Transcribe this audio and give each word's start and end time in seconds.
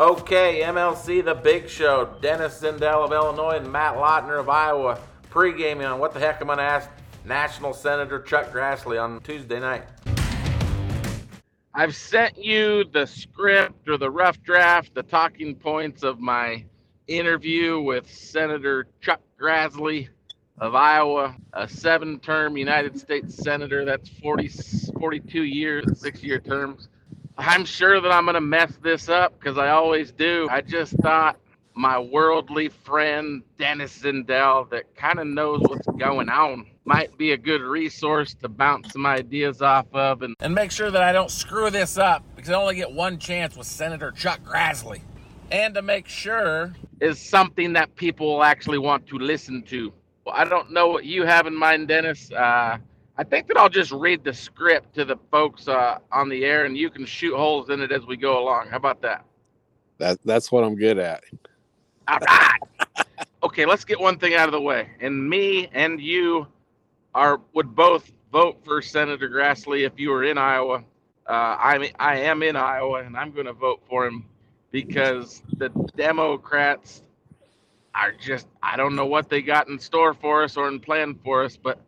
Okay, 0.00 0.62
MLC 0.62 1.22
The 1.22 1.34
Big 1.34 1.68
Show. 1.68 2.16
Dennis 2.22 2.62
Zindel 2.62 3.04
of 3.04 3.12
Illinois 3.12 3.58
and 3.58 3.70
Matt 3.70 3.96
Lautner 3.96 4.40
of 4.40 4.48
Iowa 4.48 4.98
pre-gaming 5.28 5.84
on 5.84 6.00
what 6.00 6.14
the 6.14 6.20
heck 6.20 6.40
I'm 6.40 6.46
going 6.46 6.56
to 6.56 6.64
ask 6.64 6.88
National 7.26 7.74
Senator 7.74 8.18
Chuck 8.22 8.50
Grassley 8.50 8.98
on 8.98 9.20
Tuesday 9.20 9.60
night. 9.60 9.82
I've 11.74 11.94
sent 11.94 12.42
you 12.42 12.84
the 12.84 13.04
script 13.04 13.90
or 13.90 13.98
the 13.98 14.10
rough 14.10 14.42
draft, 14.42 14.94
the 14.94 15.02
talking 15.02 15.54
points 15.54 16.02
of 16.02 16.18
my 16.18 16.64
interview 17.06 17.78
with 17.78 18.10
Senator 18.10 18.86
Chuck 19.02 19.20
Grassley 19.38 20.08
of 20.56 20.74
Iowa, 20.74 21.36
a 21.52 21.68
seven 21.68 22.18
term 22.20 22.56
United 22.56 22.98
States 22.98 23.36
Senator. 23.36 23.84
That's 23.84 24.08
40, 24.08 24.48
42 24.98 25.42
years, 25.42 26.00
six 26.00 26.22
year 26.22 26.38
terms. 26.38 26.88
I'm 27.40 27.64
sure 27.64 28.00
that 28.00 28.12
I'm 28.12 28.24
going 28.24 28.34
to 28.34 28.40
mess 28.40 28.72
this 28.82 29.08
up 29.08 29.38
because 29.38 29.56
I 29.56 29.70
always 29.70 30.12
do. 30.12 30.46
I 30.50 30.60
just 30.60 30.92
thought 30.98 31.38
my 31.74 31.98
worldly 31.98 32.68
friend 32.68 33.42
Dennis 33.58 33.98
Zindel, 33.98 34.68
that 34.70 34.94
kind 34.94 35.18
of 35.18 35.26
knows 35.26 35.62
what's 35.62 35.86
going 35.98 36.28
on, 36.28 36.66
might 36.84 37.16
be 37.16 37.32
a 37.32 37.38
good 37.38 37.62
resource 37.62 38.34
to 38.34 38.48
bounce 38.48 38.92
some 38.92 39.06
ideas 39.06 39.62
off 39.62 39.86
of 39.94 40.22
and, 40.22 40.36
and 40.40 40.54
make 40.54 40.70
sure 40.70 40.90
that 40.90 41.02
I 41.02 41.12
don't 41.12 41.30
screw 41.30 41.70
this 41.70 41.96
up 41.96 42.22
because 42.36 42.50
I 42.50 42.54
only 42.54 42.76
get 42.76 42.92
one 42.92 43.18
chance 43.18 43.56
with 43.56 43.66
Senator 43.66 44.10
Chuck 44.10 44.40
Grassley. 44.44 45.00
And 45.50 45.74
to 45.74 45.82
make 45.82 46.06
sure 46.06 46.74
is 47.00 47.18
something 47.18 47.72
that 47.72 47.96
people 47.96 48.26
will 48.26 48.44
actually 48.44 48.78
want 48.78 49.06
to 49.06 49.18
listen 49.18 49.62
to. 49.62 49.92
Well, 50.26 50.34
I 50.36 50.44
don't 50.44 50.70
know 50.70 50.88
what 50.88 51.04
you 51.06 51.24
have 51.24 51.46
in 51.46 51.56
mind, 51.56 51.88
Dennis. 51.88 52.30
Uh, 52.30 52.76
I 53.20 53.22
think 53.22 53.48
that 53.48 53.58
I'll 53.58 53.68
just 53.68 53.92
read 53.92 54.24
the 54.24 54.32
script 54.32 54.94
to 54.94 55.04
the 55.04 55.18
folks 55.30 55.68
uh, 55.68 55.98
on 56.10 56.30
the 56.30 56.42
air, 56.42 56.64
and 56.64 56.74
you 56.74 56.88
can 56.88 57.04
shoot 57.04 57.36
holes 57.36 57.68
in 57.68 57.82
it 57.82 57.92
as 57.92 58.06
we 58.06 58.16
go 58.16 58.42
along. 58.42 58.68
How 58.68 58.78
about 58.78 59.02
that? 59.02 59.26
That 59.98 60.18
that's 60.24 60.50
what 60.50 60.64
I'm 60.64 60.74
good 60.74 60.98
at. 60.98 61.22
All 62.08 62.18
right. 62.18 63.06
okay, 63.42 63.66
let's 63.66 63.84
get 63.84 64.00
one 64.00 64.18
thing 64.18 64.32
out 64.32 64.48
of 64.48 64.52
the 64.52 64.60
way. 64.62 64.88
And 65.00 65.28
me 65.28 65.68
and 65.74 66.00
you 66.00 66.46
are 67.14 67.42
would 67.52 67.74
both 67.74 68.10
vote 68.32 68.56
for 68.64 68.80
Senator 68.80 69.28
Grassley 69.28 69.86
if 69.86 70.00
you 70.00 70.08
were 70.08 70.24
in 70.24 70.38
Iowa. 70.38 70.82
Uh, 71.28 71.56
I'm 71.60 71.84
I 71.98 72.20
am 72.20 72.42
in 72.42 72.56
Iowa, 72.56 73.02
and 73.02 73.18
I'm 73.18 73.32
going 73.32 73.44
to 73.44 73.52
vote 73.52 73.82
for 73.86 74.06
him 74.06 74.24
because 74.70 75.42
the 75.58 75.68
Democrats 75.94 77.02
are 77.94 78.12
just 78.12 78.46
I 78.62 78.78
don't 78.78 78.96
know 78.96 79.04
what 79.04 79.28
they 79.28 79.42
got 79.42 79.68
in 79.68 79.78
store 79.78 80.14
for 80.14 80.42
us 80.42 80.56
or 80.56 80.68
in 80.68 80.80
plan 80.80 81.18
for 81.22 81.44
us, 81.44 81.58
but 81.58 81.80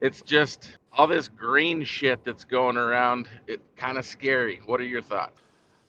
it's 0.00 0.22
just 0.22 0.76
all 0.92 1.06
this 1.06 1.28
green 1.28 1.84
shit 1.84 2.24
that's 2.24 2.44
going 2.44 2.76
around. 2.76 3.28
It 3.46 3.60
kind 3.76 3.98
of 3.98 4.04
scary. 4.04 4.60
What 4.66 4.80
are 4.80 4.84
your 4.84 5.02
thoughts? 5.02 5.40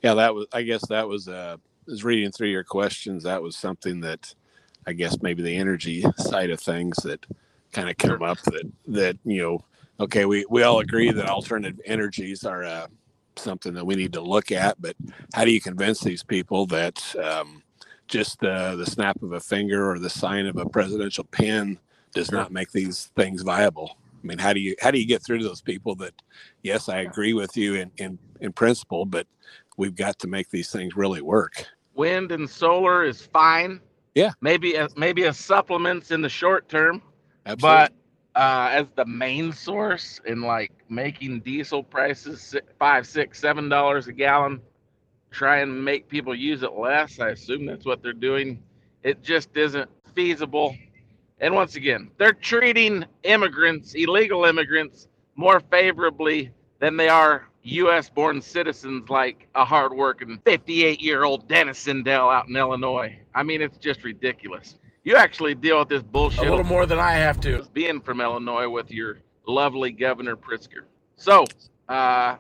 Yeah, 0.02 0.14
that 0.16 0.34
was 0.34 0.48
I 0.54 0.64
guess 0.64 0.88
that 0.88 1.08
was 1.08 1.28
uh 1.28 1.58
was 1.88 2.04
reading 2.04 2.32
through 2.32 2.50
your 2.50 2.64
questions. 2.64 3.24
That 3.24 3.42
was 3.42 3.56
something 3.58 4.00
that 4.02 4.34
I 4.88 4.94
guess 4.94 5.22
maybe 5.22 5.44
the 5.44 5.56
energy 5.56 6.04
side 6.18 6.50
of 6.50 6.60
things 6.60 6.98
that 6.98 7.26
kind 7.72 7.90
of 7.90 7.98
come 7.98 8.24
up 8.24 8.40
that 8.44 8.72
that 8.88 9.18
you 9.26 9.42
know 9.42 9.60
okay 10.00 10.26
we 10.26 10.46
we 10.50 10.64
all 10.64 10.80
agree 10.80 11.12
that 11.12 11.30
alternative 11.30 11.80
energies 11.86 12.46
are 12.46 12.64
uh, 12.64 12.88
something 13.36 13.74
that 13.74 13.86
we 13.86 13.96
need 13.96 14.14
to 14.14 14.22
look 14.22 14.52
at 14.52 14.82
but 14.82 14.96
how 15.34 15.44
do 15.44 15.52
you 15.52 15.60
convince 15.60 16.00
these 16.00 16.24
people 16.24 16.66
that 16.66 17.04
um, 17.18 17.62
just 18.08 18.42
uh, 18.44 18.76
the 18.78 18.86
snap 18.86 19.22
of 19.22 19.34
a 19.34 19.40
finger 19.40 19.92
or 19.92 20.00
the 20.00 20.10
sign 20.10 20.46
of 20.46 20.56
a 20.56 20.66
presidential 20.66 21.26
pen 21.26 21.78
does 22.16 22.32
not 22.32 22.52
make 22.52 22.72
these 22.72 23.12
things 23.16 23.44
viable. 23.44 23.98
I 24.24 24.28
mean, 24.28 24.40
how 24.40 24.54
do 24.54 24.60
you 24.60 24.76
how 24.82 24.90
do 24.90 25.00
you 25.00 25.06
get 25.06 25.24
through 25.24 25.38
to 25.40 25.44
those 25.44 25.62
people 25.62 25.96
that, 25.98 26.14
yes, 26.64 26.90
I 26.90 27.02
agree 27.02 27.34
with 27.34 27.56
you 27.56 27.76
in 27.76 27.92
in, 27.98 28.18
in 28.42 28.54
principle, 28.54 29.06
but 29.06 29.28
we've 29.78 29.96
got 29.96 30.18
to 30.20 30.28
make 30.28 30.50
these 30.50 30.72
things 30.72 30.96
really 30.96 31.22
work. 31.22 31.66
Wind 31.94 32.32
and 32.32 32.50
solar 32.50 33.04
is 33.04 33.22
fine. 33.22 33.80
Yeah, 34.16 34.32
maybe 34.42 34.78
as 34.78 34.98
maybe 34.98 35.26
as 35.26 35.38
supplements 35.38 36.10
in 36.10 36.22
the 36.22 36.30
short 36.30 36.68
term, 36.70 37.04
Absolutely. 37.46 37.90
but 38.34 38.42
uh, 38.42 38.70
as 38.72 38.88
the 38.96 39.06
main 39.06 39.54
source 39.54 40.20
in 40.26 40.42
like 40.42 40.72
making 40.90 41.42
diesel 41.42 41.84
prices 41.84 42.56
five, 42.80 43.06
six, 43.06 43.40
seven 43.40 43.70
dollars 43.70 44.08
a 44.08 44.14
gallon 44.14 44.60
try 45.36 45.58
and 45.58 45.84
make 45.84 46.08
people 46.08 46.34
use 46.34 46.64
it 46.64 46.74
less. 46.74 47.20
I 47.20 47.30
assume 47.30 47.66
that's 47.66 47.86
what 47.86 48.02
they're 48.02 48.14
doing. 48.14 48.64
It 49.04 49.22
just 49.22 49.56
isn't 49.56 49.90
feasible. 50.14 50.76
And 51.40 51.54
once 51.54 51.76
again, 51.76 52.12
they're 52.18 52.34
treating 52.34 53.06
immigrants, 53.24 53.94
illegal 53.94 54.46
immigrants, 54.46 55.08
more 55.36 55.60
favorably 55.60 56.52
than 56.80 56.98
they 56.98 57.10
are 57.10 57.50
U.S. 57.64 58.10
born 58.10 58.42
citizens 58.42 59.10
like 59.10 59.48
a 59.56 59.66
hardworking 59.66 60.40
58 60.46 61.02
year 61.02 61.24
old 61.24 61.48
Dennis 61.48 61.86
Zindel 61.86 62.34
out 62.34 62.48
in 62.48 62.56
Illinois. 62.56 63.18
I 63.34 63.44
mean, 63.44 63.62
it's 63.62 63.78
just 63.78 64.04
ridiculous. 64.04 64.76
You 65.04 65.16
actually 65.16 65.56
deal 65.56 65.80
with 65.80 65.90
this 65.90 66.04
bullshit 66.04 66.48
a 66.48 66.50
little 66.50 66.64
more 66.64 66.86
than 66.86 67.00
I 67.00 67.14
have 67.14 67.40
to. 67.42 67.66
Being 67.74 68.02
from 68.02 68.22
Illinois 68.22 68.70
with 68.70 68.92
your 68.92 69.20
lovely 69.48 69.92
Governor 69.92 70.36
Pritzker. 70.36 70.86
So, 71.16 71.46
uh, 71.90 72.38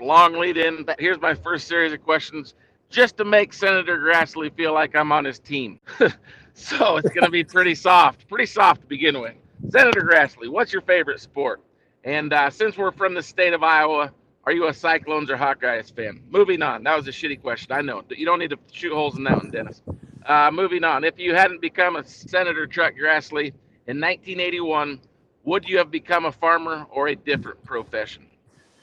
long 0.00 0.34
lead 0.34 0.56
in. 0.56 0.84
Here's 0.98 1.20
my 1.20 1.34
first 1.34 1.66
series 1.66 1.92
of 1.92 2.02
questions 2.02 2.54
just 2.90 3.16
to 3.18 3.24
make 3.24 3.52
Senator 3.52 3.98
Grassley 3.98 4.54
feel 4.54 4.72
like 4.72 4.94
I'm 4.94 5.12
on 5.12 5.24
his 5.24 5.38
team. 5.38 5.80
so 6.56 6.96
it's 6.96 7.10
going 7.10 7.24
to 7.24 7.30
be 7.30 7.44
pretty 7.44 7.74
soft, 7.74 8.28
pretty 8.28 8.46
soft 8.46 8.82
to 8.82 8.86
begin 8.86 9.20
with. 9.20 9.34
Senator 9.70 10.02
Grassley, 10.02 10.48
what's 10.48 10.72
your 10.72 10.82
favorite 10.82 11.20
sport? 11.20 11.60
And 12.04 12.32
uh, 12.32 12.50
since 12.50 12.76
we're 12.76 12.92
from 12.92 13.14
the 13.14 13.22
state 13.22 13.52
of 13.52 13.62
Iowa, 13.62 14.12
are 14.44 14.52
you 14.52 14.68
a 14.68 14.74
Cyclones 14.74 15.30
or 15.30 15.36
Hawkeyes 15.36 15.94
fan? 15.94 16.22
Moving 16.28 16.62
on. 16.62 16.84
That 16.84 16.96
was 16.96 17.08
a 17.08 17.10
shitty 17.10 17.40
question. 17.40 17.72
I 17.72 17.80
know. 17.80 18.02
You 18.10 18.26
don't 18.26 18.38
need 18.38 18.50
to 18.50 18.58
shoot 18.70 18.92
holes 18.92 19.16
in 19.16 19.24
that 19.24 19.36
one, 19.36 19.50
Dennis. 19.50 19.82
Uh, 20.26 20.50
moving 20.52 20.84
on. 20.84 21.02
If 21.02 21.18
you 21.18 21.34
hadn't 21.34 21.60
become 21.60 21.96
a 21.96 22.04
Senator 22.06 22.66
Chuck 22.66 22.92
Grassley 22.94 23.52
in 23.86 24.00
1981, 24.00 25.00
would 25.44 25.68
you 25.68 25.78
have 25.78 25.90
become 25.90 26.26
a 26.26 26.32
farmer 26.32 26.86
or 26.90 27.08
a 27.08 27.16
different 27.16 27.62
profession? 27.64 28.26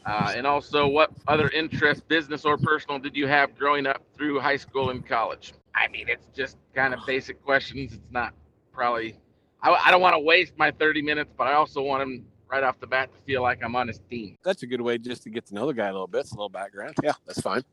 Uh, 0.06 0.34
and 0.36 0.48
also, 0.48 0.88
what 0.88 1.12
other 1.28 1.48
interests, 1.50 2.04
business 2.08 2.44
or 2.44 2.58
personal, 2.58 2.98
did 3.00 3.16
you 3.16 3.28
have 3.28 3.56
growing 3.58 3.86
up 3.86 4.02
through 4.16 4.40
high 4.40 4.58
school 4.58 4.90
and 4.90 5.08
college? 5.08 5.54
I 5.76 5.88
mean, 5.88 6.08
it's 6.10 6.28
just 6.36 6.58
kind 6.76 6.94
of 6.94 7.00
basic 7.06 7.44
questions. 7.44 7.94
It's 7.94 8.12
not 8.12 8.34
probably, 8.74 9.16
I, 9.62 9.72
I 9.72 9.92
don't 9.92 10.02
want 10.02 10.16
to 10.16 10.20
waste 10.20 10.54
my 10.58 10.72
30 10.72 11.02
minutes, 11.02 11.32
but 11.38 11.48
I 11.48 11.54
also 11.54 11.82
want 11.82 12.04
him 12.04 12.26
right 12.50 12.64
off 12.64 12.80
the 12.80 12.88
bat 12.88 13.10
to 13.14 13.20
feel 13.22 13.42
like 13.42 13.64
I'm 13.64 13.76
on 13.76 13.88
his 13.88 14.00
team. 14.10 14.38
That's 14.44 14.64
a 14.64 14.68
good 14.68 14.82
way 14.82 14.98
just 14.98 15.24
to 15.24 15.30
get 15.30 15.46
to 15.48 15.56
know 15.56 15.68
the 15.68 15.74
guy 15.74 15.88
a 15.88 15.92
little 15.92 16.08
bit. 16.08 16.22
It's 16.22 16.32
a 16.32 16.36
little 16.36 16.50
background. 16.50 16.96
Yeah, 17.02 17.14
that's 17.26 17.42
fine. 17.42 17.64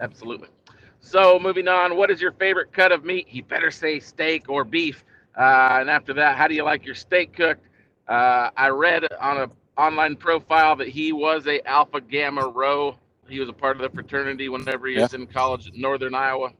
Absolutely. 0.00 0.48
So, 1.00 1.38
moving 1.38 1.68
on, 1.68 1.96
what 1.96 2.10
is 2.10 2.20
your 2.20 2.32
favorite 2.32 2.72
cut 2.72 2.92
of 2.92 3.04
meat? 3.04 3.26
He 3.28 3.42
better 3.42 3.70
say 3.70 4.00
steak 4.00 4.48
or 4.48 4.64
beef. 4.64 5.04
Uh, 5.36 5.78
and 5.80 5.90
after 5.90 6.14
that, 6.14 6.36
how 6.36 6.46
do 6.46 6.54
you 6.54 6.62
like 6.62 6.86
your 6.86 6.94
steak 6.94 7.34
cooked? 7.34 7.66
Uh, 8.08 8.50
I 8.56 8.68
read 8.68 9.04
on 9.20 9.38
a 9.38 9.50
online 9.80 10.16
profile 10.16 10.76
that 10.76 10.88
he 10.88 11.12
was 11.12 11.46
a 11.46 11.66
Alpha 11.66 12.00
Gamma 12.00 12.46
Rho. 12.48 12.96
He 13.28 13.40
was 13.40 13.48
a 13.48 13.52
part 13.52 13.76
of 13.76 13.82
the 13.82 13.90
fraternity 13.90 14.48
whenever 14.48 14.86
he 14.86 14.94
yeah. 14.94 15.02
was 15.02 15.14
in 15.14 15.26
college 15.26 15.68
in 15.68 15.80
Northern 15.80 16.14
Iowa. 16.14 16.52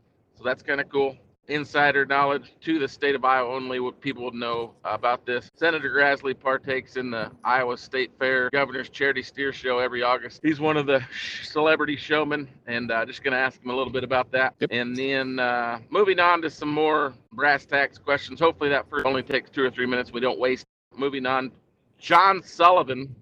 So 0.43 0.49
that's 0.49 0.63
kind 0.63 0.81
of 0.81 0.89
cool. 0.89 1.17
Insider 1.47 2.05
knowledge 2.05 2.53
to 2.63 2.81
the 2.81 2.89
state 2.89 3.15
of 3.15 3.25
Iowa 3.25 3.55
only 3.55 3.79
what 3.79 4.01
people 4.01 4.25
would 4.25 4.35
know 4.35 4.73
about 4.85 5.25
this. 5.25 5.49
Senator 5.55 5.89
Grassley 5.89 6.39
partakes 6.39 6.97
in 6.97 7.11
the 7.11 7.31
Iowa 7.45 7.77
State 7.77 8.11
Fair 8.19 8.51
Governor's 8.51 8.89
Charity 8.89 9.23
Steer 9.23 9.53
Show 9.53 9.79
every 9.79 10.03
August. 10.03 10.41
He's 10.43 10.59
one 10.59 10.77
of 10.77 10.87
the 10.87 11.01
celebrity 11.45 11.97
showmen, 11.97 12.49
and 12.67 12.91
uh, 12.91 13.07
just 13.07 13.23
going 13.23 13.33
to 13.33 13.39
ask 13.39 13.63
him 13.63 13.71
a 13.71 13.75
little 13.75 13.93
bit 13.93 14.03
about 14.03 14.33
that. 14.33 14.55
Yep. 14.61 14.71
And 14.73 14.97
then 14.97 15.39
uh, 15.39 15.79
moving 15.91 16.19
on 16.19 16.43
to 16.43 16.51
some 16.51 16.73
more 16.73 17.15
brass 17.33 17.65
tacks 17.67 17.99
questions. 17.99 18.41
Hopefully 18.41 18.71
that 18.71 18.89
first 18.91 19.07
only 19.07 19.23
takes 19.23 19.49
two 19.51 19.63
or 19.63 19.71
three 19.71 19.87
minutes. 19.87 20.13
We 20.13 20.21
don't 20.21 20.41
waste. 20.41 20.65
Moving 20.97 21.27
on 21.27 21.53
John 21.99 22.43
Sullivan, 22.43 23.15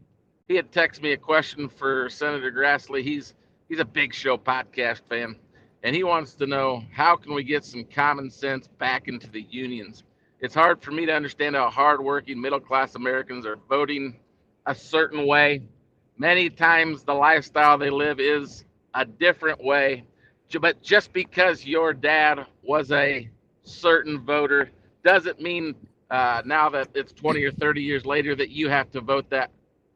he 0.48 0.56
had 0.56 0.72
texted 0.72 1.02
me 1.02 1.12
a 1.12 1.18
question 1.18 1.68
for 1.68 2.08
Senator 2.08 2.50
Grassley. 2.50 3.02
He's 3.02 3.34
he's 3.68 3.78
a 3.78 3.84
big 3.84 4.14
show 4.14 4.36
podcast 4.38 5.00
fan, 5.08 5.36
and 5.82 5.96
he 5.96 6.04
wants 6.04 6.34
to 6.34 6.46
know 6.46 6.84
how 6.92 7.16
can 7.16 7.34
we 7.34 7.42
get 7.42 7.64
some 7.64 7.84
common 7.84 8.30
sense 8.30 8.68
back 8.78 9.08
into 9.08 9.30
the 9.30 9.42
unions. 9.42 10.04
It's 10.40 10.54
hard 10.54 10.82
for 10.82 10.90
me 10.90 11.06
to 11.06 11.12
understand 11.12 11.56
how 11.56 11.70
hardworking 11.70 12.40
middle 12.40 12.60
class 12.60 12.94
Americans 12.94 13.46
are 13.46 13.56
voting 13.68 14.16
a 14.66 14.74
certain 14.74 15.26
way. 15.26 15.62
Many 16.18 16.50
times 16.50 17.02
the 17.02 17.14
lifestyle 17.14 17.78
they 17.78 17.90
live 17.90 18.20
is 18.20 18.64
a 18.94 19.04
different 19.04 19.62
way. 19.62 20.04
But 20.60 20.82
just 20.82 21.12
because 21.12 21.64
your 21.64 21.92
dad 21.92 22.44
was 22.62 22.90
a 22.92 23.28
certain 23.62 24.20
voter 24.24 24.70
doesn't 25.04 25.40
mean 25.40 25.74
uh, 26.10 26.42
now 26.44 26.68
that 26.70 26.88
it's 26.94 27.12
20 27.12 27.42
or 27.44 27.52
30 27.52 27.82
years 27.82 28.04
later 28.04 28.34
that 28.34 28.50
you 28.50 28.68
have 28.68 28.90
to 28.90 29.00
vote 29.00 29.30
that 29.30 29.50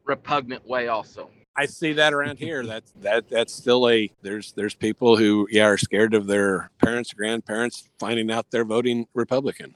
repugnant 0.05 0.65
way 0.67 0.87
also 0.87 1.29
i 1.57 1.65
see 1.65 1.93
that 1.93 2.13
around 2.13 2.37
here. 2.37 2.65
That's 2.65 2.91
that 3.01 3.29
that's 3.29 3.53
still 3.53 3.89
a 3.89 4.11
there's 4.21 4.51
there's 4.53 4.75
people 4.75 5.17
who 5.17 5.47
yeah 5.51 5.65
are 5.65 5.77
scared 5.77 6.13
of 6.13 6.27
their 6.27 6.69
parents 6.83 7.13
grandparents 7.13 7.89
finding 7.99 8.31
out 8.31 8.47
they're 8.51 8.65
voting 8.65 9.07
republican. 9.13 9.75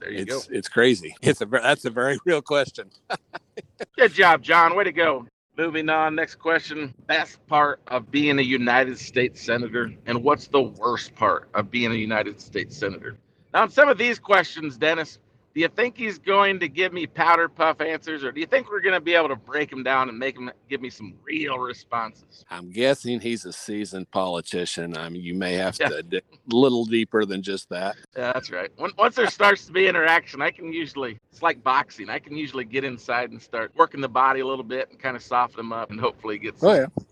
There 0.00 0.10
you 0.10 0.22
it's, 0.22 0.46
go. 0.46 0.54
it's 0.56 0.68
crazy. 0.68 1.14
It's 1.22 1.40
a 1.40 1.46
that's 1.46 1.84
a 1.84 1.90
very 1.90 2.18
real 2.26 2.42
question. 2.42 2.90
Good 3.96 4.12
job 4.12 4.42
john. 4.42 4.76
Way 4.76 4.84
to 4.84 4.92
go. 4.92 5.26
Moving 5.58 5.90
on, 5.90 6.14
next 6.14 6.36
question. 6.36 6.94
Best 7.06 7.46
part 7.46 7.80
of 7.88 8.10
being 8.10 8.38
a 8.38 8.42
United 8.42 8.98
States 8.98 9.42
Senator, 9.42 9.92
and 10.06 10.24
what's 10.24 10.46
the 10.46 10.62
worst 10.62 11.14
part 11.14 11.50
of 11.52 11.70
being 11.70 11.92
a 11.92 11.94
United 11.94 12.40
States 12.40 12.74
Senator? 12.74 13.18
Now, 13.52 13.62
on 13.62 13.70
some 13.70 13.90
of 13.90 13.98
these 13.98 14.18
questions, 14.18 14.78
Dennis, 14.78 15.18
do 15.54 15.60
you 15.60 15.68
think 15.68 15.96
he's 15.96 16.18
going 16.18 16.58
to 16.60 16.68
give 16.68 16.92
me 16.92 17.06
powder 17.06 17.48
puff 17.48 17.80
answers, 17.80 18.24
or 18.24 18.32
do 18.32 18.40
you 18.40 18.46
think 18.46 18.70
we're 18.70 18.80
going 18.80 18.94
to 18.94 19.00
be 19.00 19.14
able 19.14 19.28
to 19.28 19.36
break 19.36 19.70
him 19.70 19.82
down 19.82 20.08
and 20.08 20.18
make 20.18 20.36
him 20.36 20.50
give 20.68 20.80
me 20.80 20.88
some 20.88 21.14
real 21.24 21.58
responses? 21.58 22.44
I'm 22.50 22.70
guessing 22.70 23.20
he's 23.20 23.44
a 23.44 23.52
seasoned 23.52 24.10
politician. 24.10 24.96
I 24.96 25.10
mean, 25.10 25.22
you 25.22 25.34
may 25.34 25.54
have 25.54 25.76
yeah. 25.78 25.88
to 25.88 26.02
dig 26.02 26.24
a 26.32 26.54
little 26.54 26.86
deeper 26.86 27.26
than 27.26 27.42
just 27.42 27.68
that. 27.68 27.96
Yeah, 28.16 28.32
that's 28.32 28.50
right. 28.50 28.70
Once 28.96 29.14
there 29.14 29.28
starts 29.28 29.66
to 29.66 29.72
be 29.72 29.86
interaction, 29.86 30.40
I 30.40 30.50
can 30.50 30.72
usually, 30.72 31.18
it's 31.30 31.42
like 31.42 31.62
boxing. 31.62 32.08
I 32.08 32.18
can 32.18 32.34
usually 32.34 32.64
get 32.64 32.84
inside 32.84 33.30
and 33.30 33.40
start 33.40 33.72
working 33.76 34.00
the 34.00 34.08
body 34.08 34.40
a 34.40 34.46
little 34.46 34.64
bit 34.64 34.90
and 34.90 34.98
kind 34.98 35.16
of 35.16 35.22
soften 35.22 35.58
them 35.58 35.72
up 35.72 35.90
and 35.90 36.00
hopefully 36.00 36.38
get 36.38 36.54
oh, 36.56 36.58
some, 36.60 36.68
oh, 36.70 36.74
yeah. 36.74 37.04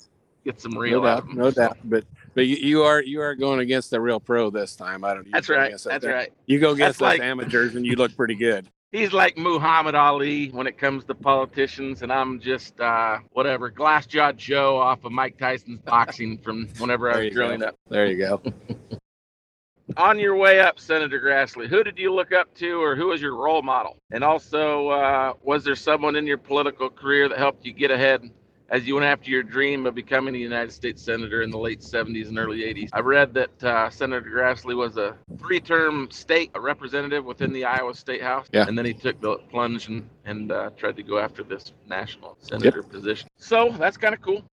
get 0.47 0.61
some 0.61 0.79
real 0.79 1.03
no 1.03 1.07
doubt, 1.07 1.35
No 1.35 1.51
doubt. 1.51 1.79
But 1.85 2.05
but 2.35 2.47
you, 2.47 2.57
you, 2.57 2.83
are 2.83 3.03
you 3.03 3.21
are 3.21 3.35
going 3.35 3.61
against 3.61 3.91
the 3.91 4.01
real 4.01 4.21
pro 4.21 4.51
this 4.51 4.77
time. 4.77 5.05
I 5.05 5.15
don't. 5.15 5.31
That's 5.31 5.49
right. 5.49 5.75
That's 5.85 6.07
right. 6.07 6.33
You 6.47 6.59
go 6.59 6.71
against 6.71 7.01
like, 7.01 7.21
amateurs 7.21 7.75
and 7.75 7.85
you 7.85 7.97
look 7.97 8.15
pretty 8.17 8.35
good. 8.35 8.69
He's 8.93 9.13
like 9.13 9.39
Muhammad 9.39 9.95
Ali 9.95 10.49
when 10.49 10.67
it 10.67 10.77
comes 10.77 11.05
to 11.05 11.15
politicians, 11.15 12.03
and 12.03 12.13
I'm 12.13 12.41
just 12.41 12.81
uh, 12.81 13.19
whatever 13.31 13.71
glass 13.71 14.05
jaw 14.07 14.33
Joe 14.33 14.79
off 14.79 15.05
of 15.05 15.13
Mike 15.13 15.39
Tyson's 15.39 15.79
boxing 15.81 16.39
from 16.39 16.67
whenever 16.79 17.09
I 17.13 17.25
was 17.25 17.35
growing 17.35 17.63
up. 17.63 17.77
There 17.89 18.07
you 18.07 18.19
go. 18.19 18.43
On 19.97 20.19
your 20.19 20.37
way 20.37 20.61
up, 20.61 20.79
Senator 20.79 21.21
Grassley, 21.21 21.69
who 21.69 21.83
did 21.83 21.99
you 21.99 22.13
look 22.13 22.33
up 22.33 22.53
to, 22.55 22.81
or 22.81 22.95
who 22.95 23.09
was 23.09 23.21
your 23.21 23.35
role 23.35 23.63
model? 23.63 23.97
And 24.13 24.23
also, 24.23 24.89
uh, 24.89 25.35
was 25.43 25.65
there 25.65 25.75
someone 25.75 26.15
in 26.15 26.27
your 26.27 26.39
political 26.39 26.89
career 26.91 27.29
that 27.29 27.39
helped 27.39 27.65
you 27.65 27.73
get 27.73 27.91
ahead 27.91 28.31
as 28.71 28.87
you 28.87 28.95
went 28.95 29.05
after 29.05 29.31
your 29.31 29.43
dream 29.43 29.85
of 29.85 29.95
becoming 29.95 30.35
a 30.35 30.39
United 30.39 30.73
States 30.73 31.03
Senator 31.03 31.43
in 31.43 31.51
the 31.51 31.59
late 31.59 31.81
70s 31.81 32.29
and 32.29 32.39
early 32.39 32.61
80s. 32.61 32.91
I 32.93 33.01
read 33.01 33.35
that 33.35 33.65
uh, 33.65 33.91
Senator 33.91 34.31
Grassley 34.31 34.77
was 34.77 34.97
a 34.97 35.17
three 35.39 35.61
term 35.61 36.09
state 36.11 36.51
representative 36.57 37.25
within 37.25 37.53
the 37.53 37.65
Iowa 37.65 37.95
State 37.95 38.23
House. 38.23 38.47
Yeah. 38.53 38.67
And 38.67 38.79
then 38.79 38.85
he 38.85 38.95
took 38.95 39.21
the 39.21 39.39
plunge 39.51 39.89
and, 39.89 40.09
and 40.25 40.53
uh, 40.53 40.71
tried 40.77 40.97
to 40.97 41.03
go 41.03 41.19
after 41.19 41.43
this 41.43 41.73
national 41.89 42.39
senator 42.41 42.83
yep. 42.83 42.91
position. 42.91 43.29
So 43.37 43.75
that's 43.77 43.97
kind 43.97 44.15
of 44.15 44.23
cool. 44.23 44.45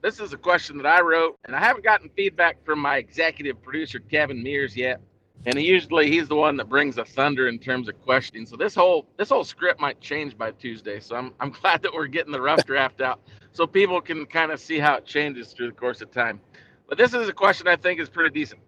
This 0.00 0.20
is 0.20 0.32
a 0.32 0.38
question 0.38 0.76
that 0.78 0.86
I 0.86 1.00
wrote, 1.00 1.36
and 1.44 1.56
I 1.56 1.58
haven't 1.58 1.82
gotten 1.82 2.08
feedback 2.10 2.64
from 2.64 2.78
my 2.78 2.98
executive 2.98 3.60
producer, 3.60 3.98
Kevin 3.98 4.40
Mears, 4.42 4.76
yet 4.76 5.00
and 5.46 5.58
he 5.58 5.64
usually 5.64 6.10
he's 6.10 6.28
the 6.28 6.36
one 6.36 6.56
that 6.56 6.68
brings 6.68 6.96
the 6.96 7.04
thunder 7.04 7.48
in 7.48 7.58
terms 7.58 7.88
of 7.88 8.00
questioning. 8.02 8.46
So 8.46 8.56
this 8.56 8.74
whole 8.74 9.06
this 9.16 9.30
whole 9.30 9.44
script 9.44 9.80
might 9.80 10.00
change 10.00 10.36
by 10.36 10.52
Tuesday. 10.52 11.00
So 11.00 11.16
I'm 11.16 11.32
I'm 11.40 11.50
glad 11.62 11.82
that 11.82 11.92
we're 11.92 12.06
getting 12.06 12.32
the 12.32 12.40
rough 12.40 12.64
draft 12.64 13.00
out 13.00 13.20
so 13.52 13.66
people 13.66 14.00
can 14.00 14.26
kind 14.26 14.52
of 14.52 14.60
see 14.60 14.78
how 14.78 14.96
it 14.96 15.06
changes 15.06 15.52
through 15.52 15.68
the 15.68 15.74
course 15.74 16.00
of 16.02 16.10
time. 16.10 16.40
But 16.88 16.98
this 16.98 17.14
is 17.14 17.28
a 17.28 17.32
question 17.32 17.68
I 17.68 17.76
think 17.76 18.00
is 18.00 18.08
pretty 18.08 18.30
decent. 18.38 18.60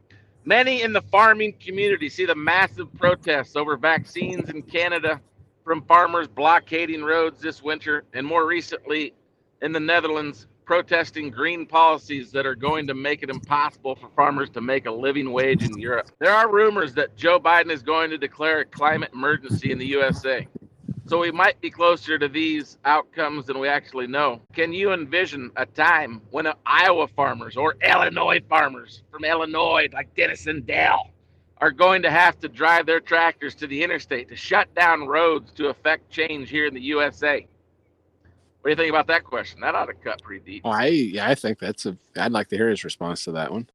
Many 0.44 0.82
in 0.82 0.92
the 0.92 1.02
farming 1.02 1.54
community 1.60 2.08
see 2.08 2.26
the 2.26 2.34
massive 2.34 2.92
protests 2.94 3.56
over 3.56 3.76
vaccines 3.76 4.48
in 4.50 4.62
Canada 4.62 5.20
from 5.64 5.82
farmers 5.84 6.28
blockading 6.28 7.04
roads 7.04 7.40
this 7.40 7.62
winter, 7.62 8.04
and 8.14 8.26
more 8.26 8.46
recently 8.46 9.12
in 9.62 9.72
the 9.72 9.80
Netherlands, 9.80 10.46
protesting 10.70 11.30
green 11.30 11.66
policies 11.66 12.30
that 12.30 12.46
are 12.46 12.54
going 12.54 12.86
to 12.86 12.94
make 12.94 13.24
it 13.24 13.28
impossible 13.28 13.96
for 13.96 14.08
farmers 14.14 14.48
to 14.48 14.60
make 14.60 14.86
a 14.86 14.90
living 14.90 15.32
wage 15.32 15.64
in 15.64 15.76
Europe. 15.76 16.12
There 16.20 16.32
are 16.32 16.48
rumors 16.48 16.94
that 16.94 17.16
Joe 17.16 17.40
Biden 17.40 17.72
is 17.72 17.82
going 17.82 18.08
to 18.10 18.16
declare 18.16 18.60
a 18.60 18.64
climate 18.64 19.10
emergency 19.12 19.72
in 19.72 19.78
the 19.78 19.86
USA. 19.86 20.46
So 21.06 21.18
we 21.18 21.32
might 21.32 21.60
be 21.60 21.70
closer 21.70 22.20
to 22.20 22.28
these 22.28 22.78
outcomes 22.84 23.46
than 23.46 23.58
we 23.58 23.66
actually 23.66 24.06
know. 24.06 24.42
Can 24.52 24.72
you 24.72 24.92
envision 24.92 25.50
a 25.56 25.66
time 25.66 26.22
when 26.30 26.46
Iowa 26.64 27.08
farmers 27.08 27.56
or 27.56 27.74
Illinois 27.84 28.40
farmers 28.48 29.02
from 29.10 29.24
Illinois, 29.24 29.88
like 29.92 30.14
Dennis 30.14 30.44
Zindel, 30.44 31.00
are 31.58 31.72
going 31.72 32.02
to 32.02 32.12
have 32.12 32.38
to 32.38 32.48
drive 32.48 32.86
their 32.86 33.00
tractors 33.00 33.56
to 33.56 33.66
the 33.66 33.82
interstate 33.82 34.28
to 34.28 34.36
shut 34.36 34.72
down 34.76 35.08
roads 35.08 35.50
to 35.54 35.66
affect 35.66 36.10
change 36.10 36.48
here 36.48 36.66
in 36.66 36.74
the 36.74 36.80
USA? 36.80 37.44
What 38.60 38.68
do 38.68 38.70
you 38.70 38.76
think 38.76 38.90
about 38.90 39.06
that 39.06 39.24
question? 39.24 39.60
That 39.60 39.74
ought 39.74 39.86
to 39.86 39.94
cut 39.94 40.22
pretty 40.22 40.44
deep. 40.44 40.64
Well, 40.64 40.74
I 40.74 40.86
yeah, 40.86 41.28
I 41.28 41.34
think 41.34 41.58
that's 41.58 41.86
a. 41.86 41.96
I'd 42.16 42.32
like 42.32 42.48
to 42.48 42.56
hear 42.56 42.68
his 42.68 42.84
response 42.84 43.24
to 43.24 43.32
that 43.32 43.50
one. 43.50 43.68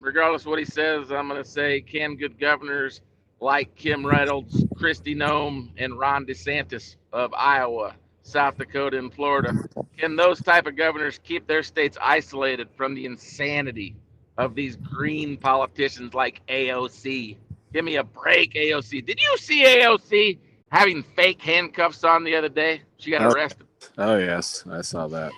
Regardless 0.00 0.42
of 0.42 0.48
what 0.48 0.58
he 0.58 0.66
says, 0.66 1.10
I'm 1.10 1.28
going 1.28 1.42
to 1.42 1.48
say, 1.48 1.80
can 1.80 2.16
good 2.16 2.38
governors 2.38 3.00
like 3.40 3.74
Kim 3.76 4.04
Reynolds, 4.04 4.64
Kristi 4.74 5.16
Noem, 5.16 5.70
and 5.78 5.98
Ron 5.98 6.26
DeSantis 6.26 6.96
of 7.12 7.32
Iowa, 7.34 7.94
South 8.22 8.58
Dakota, 8.58 8.98
and 8.98 9.12
Florida. 9.12 9.52
Can 9.96 10.16
those 10.16 10.42
type 10.42 10.66
of 10.66 10.76
governors 10.76 11.18
keep 11.22 11.46
their 11.46 11.62
states 11.62 11.96
isolated 12.00 12.68
from 12.76 12.94
the 12.94 13.06
insanity 13.06 13.96
of 14.38 14.54
these 14.54 14.76
green 14.76 15.36
politicians 15.36 16.14
like 16.14 16.42
AOC? 16.48 17.36
Give 17.72 17.84
me 17.84 17.96
a 17.96 18.04
break, 18.04 18.54
AOC. 18.54 19.04
Did 19.04 19.20
you 19.20 19.36
see 19.38 19.64
AOC 19.64 20.38
having 20.70 21.02
fake 21.02 21.40
handcuffs 21.40 22.04
on 22.04 22.24
the 22.24 22.36
other 22.36 22.48
day? 22.48 22.82
She 22.98 23.10
got 23.10 23.22
oh, 23.22 23.30
arrested. 23.30 23.65
Oh 23.98 24.18
yes, 24.18 24.64
I 24.70 24.82
saw 24.82 25.08
that. 25.08 25.32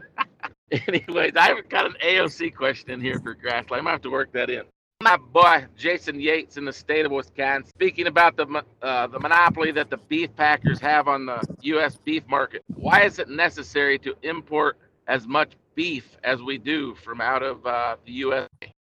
Anyways, 0.88 1.32
I've 1.36 1.68
got 1.68 1.86
an 1.86 1.94
AOC 2.04 2.54
question 2.54 2.90
in 2.90 3.00
here 3.00 3.18
for 3.20 3.34
Grassley. 3.34 3.72
I'm 3.72 3.84
gonna 3.84 3.90
have 3.90 4.02
to 4.02 4.10
work 4.10 4.32
that 4.32 4.50
in 4.50 4.64
my 5.02 5.16
boy 5.16 5.64
Jason 5.78 6.20
Yates 6.20 6.58
in 6.58 6.66
the 6.66 6.72
state 6.72 7.06
of 7.06 7.12
Wisconsin, 7.12 7.70
speaking 7.70 8.06
about 8.06 8.36
the 8.36 8.62
uh, 8.82 9.06
the 9.06 9.18
monopoly 9.18 9.72
that 9.72 9.88
the 9.88 9.96
beef 9.96 10.28
packers 10.36 10.78
have 10.78 11.08
on 11.08 11.24
the 11.24 11.40
U.S. 11.62 11.96
beef 11.96 12.22
market. 12.28 12.62
Why 12.74 13.04
is 13.04 13.18
it 13.18 13.30
necessary 13.30 13.98
to 14.00 14.14
import 14.22 14.76
as 15.08 15.26
much 15.26 15.52
beef 15.74 16.18
as 16.22 16.42
we 16.42 16.58
do 16.58 16.94
from 16.96 17.22
out 17.22 17.42
of 17.42 17.64
uh, 17.64 17.96
the 18.04 18.12
U.S.? 18.12 18.48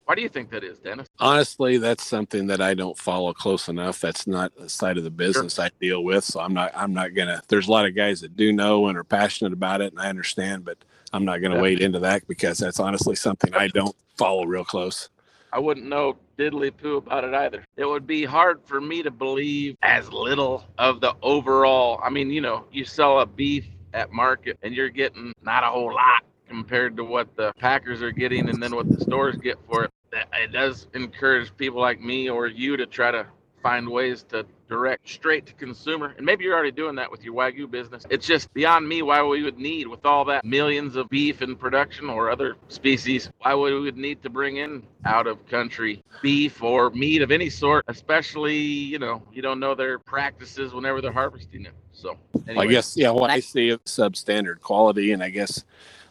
Why 0.08 0.14
do 0.14 0.22
you 0.22 0.30
think 0.30 0.48
that 0.52 0.64
is, 0.64 0.78
Dennis? 0.78 1.06
Honestly, 1.18 1.76
that's 1.76 2.02
something 2.02 2.46
that 2.46 2.62
I 2.62 2.72
don't 2.72 2.96
follow 2.96 3.34
close 3.34 3.68
enough. 3.68 4.00
That's 4.00 4.26
not 4.26 4.56
the 4.56 4.66
side 4.66 4.96
of 4.96 5.04
the 5.04 5.10
business 5.10 5.56
sure. 5.56 5.66
I 5.66 5.70
deal 5.82 6.02
with, 6.02 6.24
so 6.24 6.40
I'm 6.40 6.54
not. 6.54 6.72
I'm 6.74 6.94
not 6.94 7.12
gonna. 7.12 7.42
There's 7.48 7.68
a 7.68 7.70
lot 7.70 7.84
of 7.84 7.94
guys 7.94 8.22
that 8.22 8.34
do 8.34 8.50
know 8.50 8.86
and 8.86 8.96
are 8.96 9.04
passionate 9.04 9.52
about 9.52 9.82
it, 9.82 9.92
and 9.92 10.00
I 10.00 10.08
understand, 10.08 10.64
but 10.64 10.78
I'm 11.12 11.26
not 11.26 11.42
gonna 11.42 11.56
yeah. 11.56 11.60
wade 11.60 11.82
into 11.82 11.98
that 11.98 12.26
because 12.26 12.56
that's 12.56 12.80
honestly 12.80 13.16
something 13.16 13.52
I 13.54 13.68
don't 13.68 13.94
follow 14.16 14.46
real 14.46 14.64
close. 14.64 15.10
I 15.52 15.58
wouldn't 15.58 15.84
know 15.84 16.16
diddly 16.38 16.74
poo 16.74 16.96
about 16.96 17.24
it 17.24 17.34
either. 17.34 17.62
It 17.76 17.84
would 17.84 18.06
be 18.06 18.24
hard 18.24 18.62
for 18.64 18.80
me 18.80 19.02
to 19.02 19.10
believe 19.10 19.76
as 19.82 20.10
little 20.10 20.64
of 20.78 21.02
the 21.02 21.16
overall. 21.20 22.00
I 22.02 22.08
mean, 22.08 22.30
you 22.30 22.40
know, 22.40 22.64
you 22.72 22.86
sell 22.86 23.20
a 23.20 23.26
beef 23.26 23.66
at 23.92 24.10
market 24.10 24.58
and 24.62 24.74
you're 24.74 24.88
getting 24.88 25.34
not 25.42 25.64
a 25.64 25.66
whole 25.66 25.92
lot 25.92 26.22
compared 26.48 26.96
to 26.96 27.04
what 27.04 27.36
the 27.36 27.52
packers 27.58 28.00
are 28.00 28.10
getting 28.10 28.48
and 28.48 28.62
then 28.62 28.74
what 28.74 28.88
the 28.88 28.98
stores 29.04 29.36
get 29.36 29.58
for 29.68 29.84
it. 29.84 29.90
It 30.12 30.52
does 30.52 30.88
encourage 30.94 31.56
people 31.56 31.80
like 31.80 32.00
me 32.00 32.30
or 32.30 32.46
you 32.46 32.76
to 32.76 32.86
try 32.86 33.10
to 33.10 33.26
find 33.62 33.88
ways 33.88 34.22
to 34.22 34.46
direct 34.68 35.08
straight 35.08 35.46
to 35.46 35.52
consumer. 35.54 36.14
And 36.16 36.24
maybe 36.24 36.44
you're 36.44 36.54
already 36.54 36.70
doing 36.70 36.94
that 36.96 37.10
with 37.10 37.24
your 37.24 37.34
Wagyu 37.34 37.70
business. 37.70 38.04
It's 38.10 38.26
just 38.26 38.52
beyond 38.54 38.88
me 38.88 39.02
why 39.02 39.22
we 39.22 39.42
would 39.42 39.58
need, 39.58 39.88
with 39.88 40.04
all 40.06 40.24
that 40.26 40.44
millions 40.44 40.94
of 40.94 41.08
beef 41.08 41.42
in 41.42 41.56
production 41.56 42.08
or 42.08 42.30
other 42.30 42.56
species, 42.68 43.30
why 43.38 43.54
would 43.54 43.72
we 43.72 43.80
would 43.80 43.96
need 43.96 44.22
to 44.22 44.30
bring 44.30 44.58
in 44.58 44.82
out 45.04 45.26
of 45.26 45.44
country 45.48 46.04
beef 46.22 46.62
or 46.62 46.90
meat 46.90 47.22
of 47.22 47.30
any 47.30 47.50
sort, 47.50 47.84
especially, 47.88 48.56
you 48.56 48.98
know, 48.98 49.22
you 49.32 49.42
don't 49.42 49.58
know 49.58 49.74
their 49.74 49.98
practices 49.98 50.72
whenever 50.72 51.00
they're 51.00 51.12
harvesting 51.12 51.64
it. 51.64 51.72
So, 51.92 52.16
anyway. 52.46 52.66
I 52.66 52.68
guess, 52.68 52.96
yeah, 52.96 53.10
what 53.10 53.30
I 53.30 53.40
see 53.40 53.70
is 53.70 53.78
substandard 53.86 54.60
quality, 54.60 55.12
and 55.12 55.22
I 55.22 55.30
guess 55.30 55.64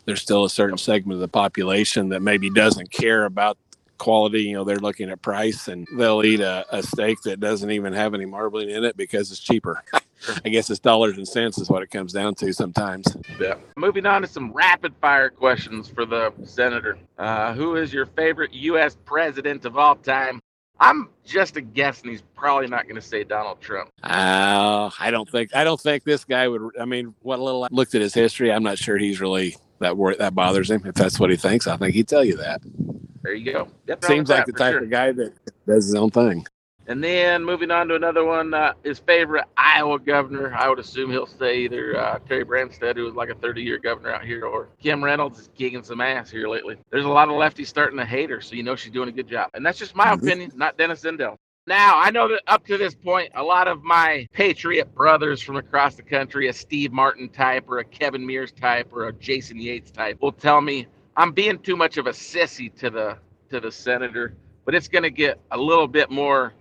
there's 0.06 0.22
still 0.22 0.44
a 0.44 0.50
certain 0.50 0.78
segment 0.78 1.16
of 1.16 1.22
the 1.22 1.28
population 1.28 2.10
that 2.10 2.22
maybe 2.22 2.50
doesn't 2.50 2.92
care 2.92 3.26
about 3.26 3.58
quality. 3.98 4.44
You 4.44 4.54
know, 4.54 4.64
they're 4.64 4.78
looking 4.78 5.10
at 5.10 5.22
price 5.22 5.68
and 5.68 5.88
they'll 5.98 6.24
eat 6.24 6.40
a, 6.40 6.66
a 6.72 6.84
steak 6.84 7.22
that 7.24 7.40
doesn't 7.40 7.72
even 7.72 7.94
have 7.94 8.14
any 8.14 8.26
marbling 8.26 8.70
in 8.70 8.84
it 8.84 8.98
because 8.98 9.32
it's 9.32 9.40
cheaper. 9.40 9.84
I 10.44 10.50
guess 10.50 10.70
it's 10.70 10.80
dollars 10.80 11.18
and 11.18 11.28
cents 11.28 11.58
is 11.58 11.70
what 11.70 11.84
it 11.84 11.92
comes 11.92 12.14
down 12.14 12.36
to 12.36 12.52
sometimes. 12.54 13.06
Yeah. 13.40 13.56
Moving 13.76 14.06
on 14.06 14.22
to 14.24 14.28
some 14.28 14.52
rapid 14.52 14.94
fire 15.00 15.30
questions 15.30 15.88
for 15.88 16.06
the 16.06 16.34
senator. 16.44 16.98
Uh, 17.18 17.54
who 17.54 17.76
is 17.76 17.94
your 17.94 18.06
favorite 18.08 18.54
U.S. 18.54 18.98
president 19.06 19.66
of 19.66 19.78
all 19.78 19.96
time? 19.96 20.42
I'm 20.80 21.10
just 21.26 21.58
a 21.58 21.62
guess, 21.62 22.02
and 22.02 22.12
he's 22.12 22.22
probably 22.36 22.68
not 22.68 22.84
going 22.84 22.96
to 22.96 23.02
say 23.02 23.24
Donald 23.24 23.60
Trump. 23.62 23.90
Uh, 24.04 24.92
I 25.00 25.10
don't 25.10 25.30
think 25.30 25.56
I 25.56 25.64
don't 25.64 25.80
think 25.82 26.04
this 26.04 26.24
guy 26.24 26.48
would. 26.48 26.62
I 26.80 26.86
mean, 26.86 27.16
what 27.22 27.40
little 27.40 27.64
I 27.64 27.68
looked 27.72 27.96
at 27.96 28.02
his 28.02 28.14
history, 28.14 28.52
I'm 28.52 28.64
not 28.64 28.78
sure 28.78 28.98
he's 28.98 29.20
really 29.20 29.56
that 29.80 29.98
wor- 29.98 30.16
that 30.16 30.36
bothers 30.36 30.70
him. 30.70 30.84
If 30.86 30.96
that's 30.96 31.20
what 31.20 31.32
he 31.32 31.36
thinks, 31.36 31.68
I 31.68 31.78
think 31.78 31.96
he'd 31.96 32.08
tell 32.08 32.24
you 32.24 32.38
that. 32.38 32.62
There 33.24 33.34
you 33.34 33.52
go. 33.52 33.68
Yep, 33.88 34.04
Seems 34.06 34.30
like 34.30 34.46
the 34.46 34.54
type 34.54 34.74
sure. 34.74 34.84
of 34.84 34.90
guy 34.90 35.12
that 35.12 35.34
does 35.66 35.86
his 35.86 35.96
own 35.96 36.12
thing. 36.12 36.46
And 36.90 37.04
then 37.04 37.44
moving 37.44 37.70
on 37.70 37.90
to 37.90 37.96
another 37.96 38.24
one, 38.24 38.54
uh, 38.54 38.72
his 38.82 38.98
favorite 38.98 39.44
Iowa 39.58 40.00
governor. 40.00 40.54
I 40.56 40.70
would 40.70 40.80
assume 40.80 41.12
he'll 41.12 41.26
say 41.26 41.60
either 41.60 41.98
uh, 41.98 42.20
Terry 42.20 42.46
Branstad, 42.46 42.96
who 42.96 43.04
was 43.04 43.14
like 43.14 43.30
a 43.30 43.36
30 43.36 43.62
year 43.62 43.78
governor 43.78 44.14
out 44.14 44.24
here, 44.24 44.46
or 44.46 44.70
Kim 44.82 45.04
Reynolds 45.04 45.38
is 45.38 45.50
kicking 45.58 45.84
some 45.84 46.00
ass 46.00 46.32
here 46.32 46.48
lately. 46.48 46.78
There's 46.90 47.04
a 47.04 47.10
lot 47.10 47.28
of 47.28 47.36
lefties 47.36 47.68
starting 47.68 47.98
to 48.00 48.06
hate 48.06 48.30
her, 48.30 48.40
so 48.40 48.56
you 48.56 48.64
know 48.64 48.78
she's 48.78 48.94
doing 48.94 49.10
a 49.10 49.12
good 49.12 49.28
job. 49.28 49.50
And 49.54 49.66
that's 49.66 49.78
just 49.78 49.96
my 49.96 50.06
mm-hmm. 50.06 50.26
opinion, 50.26 50.52
not 50.56 50.78
Dennis 50.78 51.02
Zindel. 51.02 51.36
Now, 51.68 52.00
I 52.00 52.12
know 52.12 52.30
that 52.30 52.44
up 52.48 52.66
to 52.68 52.78
this 52.78 52.96
point, 52.96 53.34
a 53.36 53.44
lot 53.44 53.68
of 53.68 53.84
my 53.84 54.26
Patriot 54.32 54.96
brothers 54.96 55.42
from 55.42 55.58
across 55.58 55.96
the 55.96 56.04
country, 56.04 56.48
a 56.48 56.54
Steve 56.54 56.94
Martin 56.94 57.28
type 57.28 57.66
or 57.68 57.80
a 57.80 57.84
Kevin 57.84 58.26
Mears 58.26 58.54
type 58.54 58.94
or 58.94 59.10
a 59.10 59.14
Jason 59.14 59.60
Yates 59.60 59.92
type, 59.92 60.22
will 60.22 60.32
tell 60.32 60.62
me 60.62 60.88
I'm 61.18 61.32
being 61.32 61.60
too 61.60 61.76
much 61.76 61.98
of 61.98 62.08
a 62.08 62.12
sissy 62.12 62.74
to 62.76 62.90
the 62.90 63.18
to 63.50 63.60
the 63.60 63.72
senator. 63.72 64.36
But 64.66 64.76
it's 64.76 64.88
going 64.88 65.04
to 65.04 65.10
get 65.10 65.40
a 65.52 65.58
little 65.58 65.88
bit 65.88 66.12
more 66.12 66.54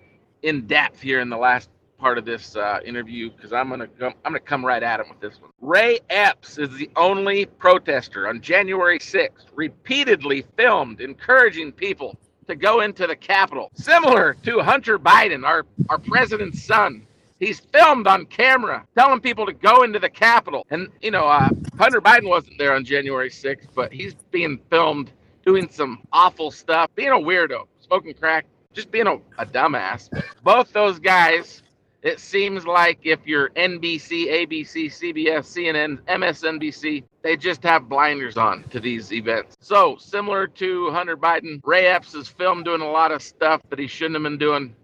in 0.42 0.66
depth 0.66 1.00
here 1.00 1.20
in 1.20 1.28
the 1.28 1.36
last 1.36 1.68
part 1.98 2.18
of 2.18 2.25
this 2.25 2.56
uh, 2.56 2.78
interview 2.84 3.30
because 3.30 3.52
I'm 3.52 3.68
gonna 3.68 3.86
come, 3.86 4.12
I'm 4.25 4.32
gonna 4.32 4.40
come 4.40 4.64
right 4.64 4.82
at 4.82 5.00
him 5.00 5.06
with 5.08 5.20
this 5.20 5.40
one. 5.40 5.50
Ray 5.60 5.98
Epps 6.10 6.58
is 6.58 6.70
the 6.76 6.90
only 6.96 7.46
protester 7.46 8.28
on 8.28 8.40
January 8.40 8.98
6th 8.98 9.46
repeatedly 9.54 10.44
filmed 10.56 11.00
encouraging 11.00 11.72
people 11.72 12.16
to 12.46 12.54
go 12.54 12.82
into 12.82 13.06
the 13.06 13.16
Capitol, 13.16 13.70
similar 13.75 14.34
to 14.44 14.60
Hunter 14.60 14.98
Biden, 14.98 15.44
our 15.44 15.64
our 15.88 15.98
president's 15.98 16.62
son. 16.62 17.05
He's 17.38 17.60
filmed 17.60 18.06
on 18.06 18.26
camera 18.26 18.86
telling 18.96 19.20
people 19.20 19.46
to 19.46 19.52
go 19.52 19.82
into 19.82 19.98
the 19.98 20.08
Capitol. 20.08 20.66
And, 20.70 20.88
you 21.02 21.10
know, 21.10 21.26
uh, 21.26 21.48
Hunter 21.78 22.00
Biden 22.00 22.28
wasn't 22.28 22.58
there 22.58 22.74
on 22.74 22.84
January 22.84 23.30
6th, 23.30 23.68
but 23.74 23.92
he's 23.92 24.14
being 24.30 24.58
filmed 24.70 25.12
doing 25.44 25.68
some 25.70 26.02
awful 26.12 26.50
stuff, 26.50 26.90
being 26.94 27.10
a 27.10 27.12
weirdo, 27.12 27.66
smoking 27.80 28.14
crack, 28.14 28.46
just 28.72 28.90
being 28.90 29.06
a, 29.06 29.14
a 29.38 29.46
dumbass. 29.46 30.08
Both 30.42 30.72
those 30.72 30.98
guys 30.98 31.62
it 32.06 32.20
seems 32.20 32.64
like 32.64 33.00
if 33.02 33.18
you're 33.26 33.48
NBC, 33.50 34.28
ABC, 34.28 34.86
CBS, 34.86 35.44
CNN, 35.50 35.98
MSNBC, 36.02 37.02
they 37.22 37.36
just 37.36 37.64
have 37.64 37.88
blinders 37.88 38.36
on 38.36 38.62
to 38.68 38.78
these 38.78 39.12
events. 39.12 39.56
So, 39.60 39.96
similar 39.98 40.46
to 40.46 40.90
Hunter 40.92 41.16
Biden, 41.16 41.60
Ray 41.64 41.86
Epps 41.86 42.14
is 42.14 42.28
filmed 42.28 42.64
doing 42.64 42.80
a 42.80 42.88
lot 42.88 43.10
of 43.10 43.22
stuff 43.22 43.60
that 43.70 43.80
he 43.80 43.88
shouldn't 43.88 44.14
have 44.14 44.22
been 44.22 44.38
doing. 44.38 44.76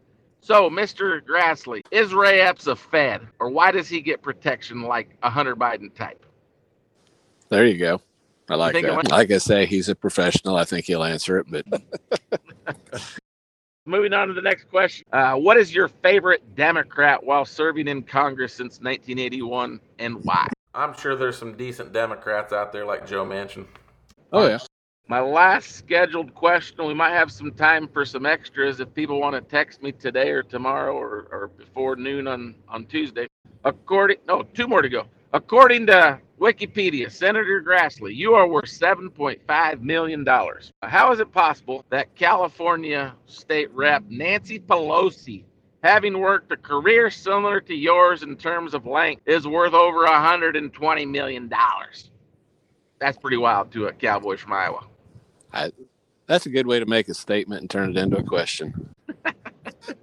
So, 0.45 0.69
Mr. 0.69 1.21
Grassley, 1.23 1.83
is 1.93 2.13
Ray 2.13 2.41
Epps 2.41 2.67
a 2.67 2.75
Fed, 2.75 3.27
or 3.39 3.49
why 3.49 3.71
does 3.71 3.89
he 3.89 4.01
get 4.01 4.23
protection 4.23 4.83
like 4.83 5.17
a 5.23 5.31
Hunter 5.31 5.55
Biden 5.55 5.95
type? 5.95 6.27
There 7.49 7.65
you 7.65 7.79
go. 7.79 8.01
I 8.51 8.57
like 8.57 8.75
that. 8.83 8.97
went- 8.97 9.11
Like 9.11 9.31
I 9.31 9.39
say, 9.39 9.67
he's 9.67 9.89
a 9.89 9.95
professional. 9.95 10.57
I 10.57 10.65
think 10.65 10.85
he'll 10.87 11.05
answer 11.05 11.39
it, 11.39 11.47
but 11.49 11.65
Moving 13.87 14.13
on 14.13 14.29
to 14.29 14.35
the 14.35 14.43
next 14.43 14.65
question. 14.69 15.05
Uh, 15.13 15.35
what 15.35 15.57
is 15.57 15.75
your 15.75 15.89
favorite 15.89 16.55
Democrat 16.55 17.23
while 17.23 17.45
serving 17.45 17.89
in 17.89 18.03
Congress 18.03 18.53
since 18.55 18.75
1981 18.81 19.81
and 19.99 20.25
why? 20.25 20.47
I'm 20.75 20.97
sure 20.97 21.17
there's 21.17 21.37
some 21.37 21.57
decent 21.57 21.93
Democrats 21.93 22.53
out 22.53 22.73
there 22.73 22.85
like 22.85 23.07
Joe 23.07 23.25
Manchin. 23.27 23.67
oh 24.33 24.47
yeah. 24.47 24.59
My 25.09 25.21
last 25.21 25.73
scheduled 25.73 26.33
question, 26.33 26.87
we 26.87 26.95
might 26.95 27.13
have 27.13 27.31
some 27.31 27.51
time 27.53 27.89
for 27.89 28.05
some 28.05 28.25
extras 28.25 28.81
if 28.81 28.95
people 28.95 29.21
want 29.21 29.35
to 29.35 29.41
text 29.41 29.83
me 29.83 29.93
today 29.93 30.31
or 30.31 30.43
tomorrow 30.43 30.95
or, 30.95 31.29
or 31.31 31.51
before 31.59 31.97
noon 31.97 32.27
on, 32.27 32.55
on 32.69 32.87
Tuesday. 32.87 33.27
According, 33.65 34.19
no, 34.27 34.43
two 34.43 34.69
more 34.69 34.81
to 34.81 34.89
go. 34.89 35.07
According 35.35 35.87
to 35.87 36.21
Wikipedia, 36.41 37.11
Senator 37.11 37.63
Grassley, 37.63 38.15
you 38.15 38.35
are 38.35 38.47
worth 38.47 38.67
$7.5 38.67 39.81
million. 39.81 40.27
How 40.83 41.13
is 41.13 41.21
it 41.21 41.33
possible 41.33 41.85
that 41.91 42.15
California 42.15 43.15
State 43.27 43.71
Rep 43.73 44.05
Nancy 44.09 44.61
Pelosi, 44.61 45.45
having 45.83 46.19
worked 46.19 46.53
a 46.53 46.57
career 46.57 47.11
similar 47.11 47.61
to 47.63 47.75
yours 47.75 48.23
in 48.23 48.37
terms 48.37 48.73
of 48.73 48.87
length, 48.87 49.23
is 49.27 49.47
worth 49.47 49.75
over 49.75 50.07
$120 50.07 51.11
million? 51.11 51.53
That's 52.99 53.19
pretty 53.19 53.37
wild 53.37 53.73
to 53.73 53.89
a 53.89 53.93
cowboy 53.93 54.37
from 54.37 54.53
Iowa. 54.53 54.87
That's 56.27 56.47
a 56.47 56.51
good 56.51 56.67
way 56.67 56.79
to 56.79 56.87
make 56.87 57.09
a 57.09 57.15
statement 57.15 57.63
and 57.63 57.71
turn 57.71 57.91
it 57.91 57.97
into 57.97 58.17
a 58.17 58.23
question. 58.23 58.95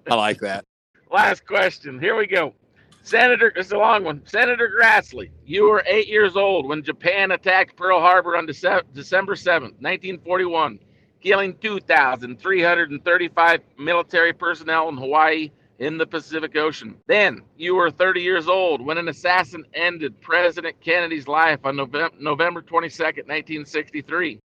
I 0.10 0.16
like 0.16 0.40
that. 0.40 0.66
Last 1.12 1.46
question. 1.46 2.00
Here 2.00 2.16
we 2.16 2.28
go. 2.28 2.54
Senator, 3.04 3.52
it's 3.56 3.72
a 3.72 3.78
long 3.78 4.04
one. 4.04 4.22
Senator 4.26 4.70
Grassley, 4.70 5.32
you 5.46 5.70
were 5.70 5.84
eight 5.88 6.08
years 6.08 6.36
old 6.36 6.68
when 6.68 6.84
Japan 6.84 7.32
attacked 7.32 7.76
Pearl 7.76 8.00
Harbor 8.00 8.38
on 8.38 8.46
Dece- 8.46 8.84
December 8.94 9.34
7th, 9.34 9.82
1941, 9.82 10.78
killing 11.22 11.56
2,335 11.58 13.62
military 13.80 14.34
personnel 14.34 14.90
in 14.90 14.98
Hawaii 14.98 15.50
in 15.80 15.98
the 15.98 16.06
Pacific 16.06 16.56
Ocean. 16.58 16.96
Then 17.08 17.42
you 17.58 17.74
were 17.76 17.90
30 17.90 18.22
years 18.22 18.48
old 18.48 18.86
when 18.86 19.00
an 19.00 19.08
assassin 19.08 19.66
ended 19.74 20.22
President 20.22 20.80
Kennedy's 20.82 21.28
life 21.28 21.62
on 21.64 21.78
November, 21.78 22.16
November 22.20 22.62
22nd, 22.62 23.26
1963. 23.26 24.40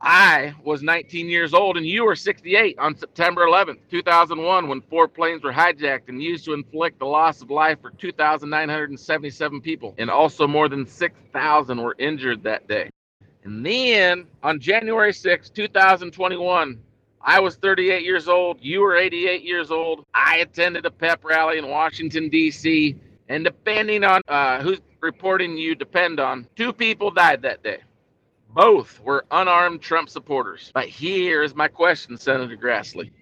I 0.00 0.54
was 0.62 0.82
19 0.82 1.28
years 1.28 1.52
old 1.52 1.76
and 1.76 1.84
you 1.84 2.04
were 2.04 2.14
68 2.14 2.78
on 2.78 2.96
September 2.96 3.46
11th, 3.46 3.78
2001, 3.90 4.68
when 4.68 4.80
four 4.82 5.08
planes 5.08 5.42
were 5.42 5.52
hijacked 5.52 6.08
and 6.08 6.22
used 6.22 6.44
to 6.44 6.52
inflict 6.52 7.00
the 7.00 7.06
loss 7.06 7.42
of 7.42 7.50
life 7.50 7.80
for 7.80 7.90
2,977 7.90 9.60
people. 9.60 9.94
And 9.98 10.08
also 10.08 10.46
more 10.46 10.68
than 10.68 10.86
6,000 10.86 11.82
were 11.82 11.96
injured 11.98 12.44
that 12.44 12.68
day. 12.68 12.90
And 13.42 13.64
then 13.64 14.26
on 14.42 14.60
January 14.60 15.12
6th, 15.12 15.52
2021, 15.52 16.78
I 17.20 17.40
was 17.40 17.56
38 17.56 18.04
years 18.04 18.28
old. 18.28 18.58
You 18.60 18.80
were 18.80 18.96
88 18.96 19.42
years 19.42 19.70
old. 19.70 20.04
I 20.14 20.38
attended 20.38 20.86
a 20.86 20.90
pep 20.90 21.24
rally 21.24 21.58
in 21.58 21.68
Washington, 21.68 22.28
D.C. 22.28 22.94
And 23.28 23.44
depending 23.44 24.04
on 24.04 24.22
uh, 24.28 24.62
whose 24.62 24.80
reporting 25.00 25.56
you 25.56 25.74
depend 25.74 26.20
on, 26.20 26.46
two 26.56 26.72
people 26.72 27.10
died 27.10 27.42
that 27.42 27.62
day. 27.62 27.78
Both 28.58 28.98
were 29.04 29.24
unarmed 29.30 29.82
Trump 29.82 30.08
supporters. 30.08 30.72
But 30.74 30.88
here 30.88 31.44
is 31.44 31.54
my 31.54 31.68
question, 31.68 32.18
Senator 32.18 32.56
Grassley. 32.56 33.12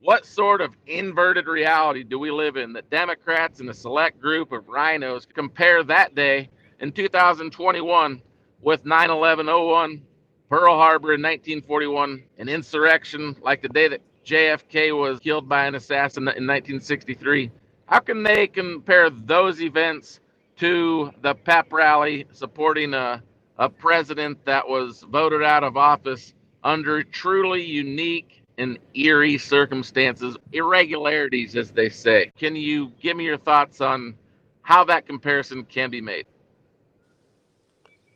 What 0.00 0.26
sort 0.26 0.60
of 0.60 0.74
inverted 0.88 1.46
reality 1.46 2.02
do 2.02 2.18
we 2.18 2.32
live 2.32 2.56
in 2.56 2.72
that 2.72 2.90
Democrats 2.90 3.60
and 3.60 3.70
a 3.70 3.74
select 3.74 4.20
group 4.20 4.50
of 4.50 4.64
RINOs 4.64 5.24
compare 5.32 5.84
that 5.84 6.16
day 6.16 6.50
in 6.80 6.90
2021 6.90 8.20
with 8.60 8.84
9 8.84 9.10
11 9.10 9.46
01, 9.46 10.02
Pearl 10.48 10.74
Harbor 10.74 11.14
in 11.14 11.22
1941, 11.22 12.20
an 12.38 12.48
insurrection 12.48 13.36
like 13.42 13.62
the 13.62 13.68
day 13.68 13.86
that 13.86 14.02
JFK 14.26 14.98
was 14.98 15.20
killed 15.20 15.48
by 15.48 15.66
an 15.66 15.76
assassin 15.76 16.24
in 16.24 16.44
1963? 16.44 17.52
How 17.86 18.00
can 18.00 18.24
they 18.24 18.48
compare 18.48 19.10
those 19.10 19.62
events 19.62 20.18
to 20.56 21.12
the 21.22 21.36
pep 21.36 21.72
rally 21.72 22.26
supporting 22.32 22.94
a 22.94 23.22
a 23.60 23.68
president 23.68 24.42
that 24.46 24.66
was 24.66 25.04
voted 25.10 25.42
out 25.42 25.62
of 25.62 25.76
office 25.76 26.32
under 26.64 27.02
truly 27.02 27.62
unique 27.62 28.42
and 28.58 28.78
eerie 28.94 29.38
circumstances, 29.38 30.36
irregularities, 30.52 31.56
as 31.56 31.70
they 31.70 31.88
say. 31.90 32.32
Can 32.38 32.56
you 32.56 32.90
give 33.00 33.16
me 33.16 33.24
your 33.24 33.36
thoughts 33.36 33.80
on 33.80 34.14
how 34.62 34.82
that 34.84 35.06
comparison 35.06 35.64
can 35.64 35.90
be 35.90 36.00
made? 36.00 36.26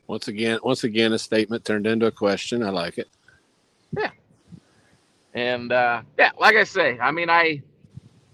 Once 0.06 0.28
again, 0.28 0.58
once 0.62 0.84
again, 0.84 1.12
a 1.12 1.18
statement 1.18 1.64
turned 1.64 1.86
into 1.86 2.06
a 2.06 2.10
question. 2.10 2.62
I 2.62 2.70
like 2.70 2.98
it. 2.98 3.08
Yeah. 3.96 4.10
And 5.34 5.72
uh, 5.72 6.02
yeah, 6.18 6.30
like 6.38 6.56
I 6.56 6.64
say, 6.64 6.98
I 6.98 7.10
mean, 7.10 7.28
I 7.28 7.62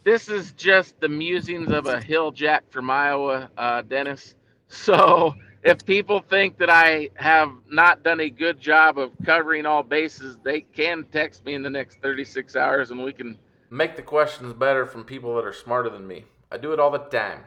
this 0.05 0.29
is 0.29 0.53
just 0.53 0.99
the 1.01 1.09
musings 1.09 1.71
of 1.71 1.87
a 1.87 2.01
hill 2.01 2.31
jack 2.31 2.65
from 2.71 2.89
Iowa, 2.89 3.51
uh, 3.59 3.83
Dennis. 3.83 4.37
So 4.73 5.35
if 5.63 5.85
people 5.85 6.21
think 6.21 6.59
that 6.59 6.71
I 6.71 7.11
have 7.17 7.53
not 7.69 8.03
done 8.03 8.21
a 8.21 8.31
good 8.31 8.61
job 8.61 8.99
of 8.99 9.13
covering 9.25 9.67
all 9.67 9.83
bases, 9.83 10.37
they 10.43 10.63
can 10.63 11.05
text 11.13 11.45
me 11.45 11.55
in 11.55 11.63
the 11.63 11.71
next 11.71 12.01
36 12.01 12.57
hours 12.57 12.91
and 12.91 13.03
we 13.03 13.13
can. 13.13 13.39
Make 13.73 13.95
the 13.95 14.03
questions 14.03 14.53
better 14.55 14.85
from 14.85 15.05
people 15.05 15.37
that 15.37 15.45
are 15.45 15.53
smarter 15.53 15.91
than 15.91 16.07
me. 16.07 16.25
I 16.51 16.57
do 16.57 16.73
it 16.73 16.81
all 16.81 16.91
the 16.91 16.99
time. 16.99 17.45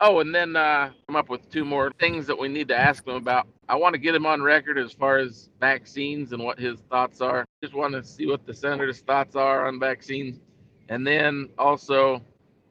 Oh, 0.00 0.18
and 0.18 0.34
then 0.34 0.56
uh, 0.56 0.90
come 1.06 1.16
up 1.16 1.28
with 1.28 1.48
two 1.50 1.64
more 1.64 1.92
things 2.00 2.26
that 2.26 2.38
we 2.38 2.48
need 2.48 2.68
to 2.68 2.76
ask 2.76 3.06
him 3.06 3.14
about. 3.14 3.46
I 3.68 3.76
want 3.76 3.94
to 3.94 3.98
get 3.98 4.14
him 4.14 4.26
on 4.26 4.42
record 4.42 4.76
as 4.76 4.92
far 4.92 5.18
as 5.18 5.50
vaccines 5.60 6.32
and 6.32 6.42
what 6.42 6.58
his 6.58 6.80
thoughts 6.90 7.20
are. 7.20 7.44
Just 7.62 7.74
want 7.74 7.94
to 7.94 8.02
see 8.02 8.26
what 8.26 8.44
the 8.44 8.52
senator's 8.52 9.00
thoughts 9.00 9.36
are 9.36 9.68
on 9.68 9.78
vaccines. 9.78 10.40
And 10.88 11.06
then 11.06 11.48
also, 11.56 12.20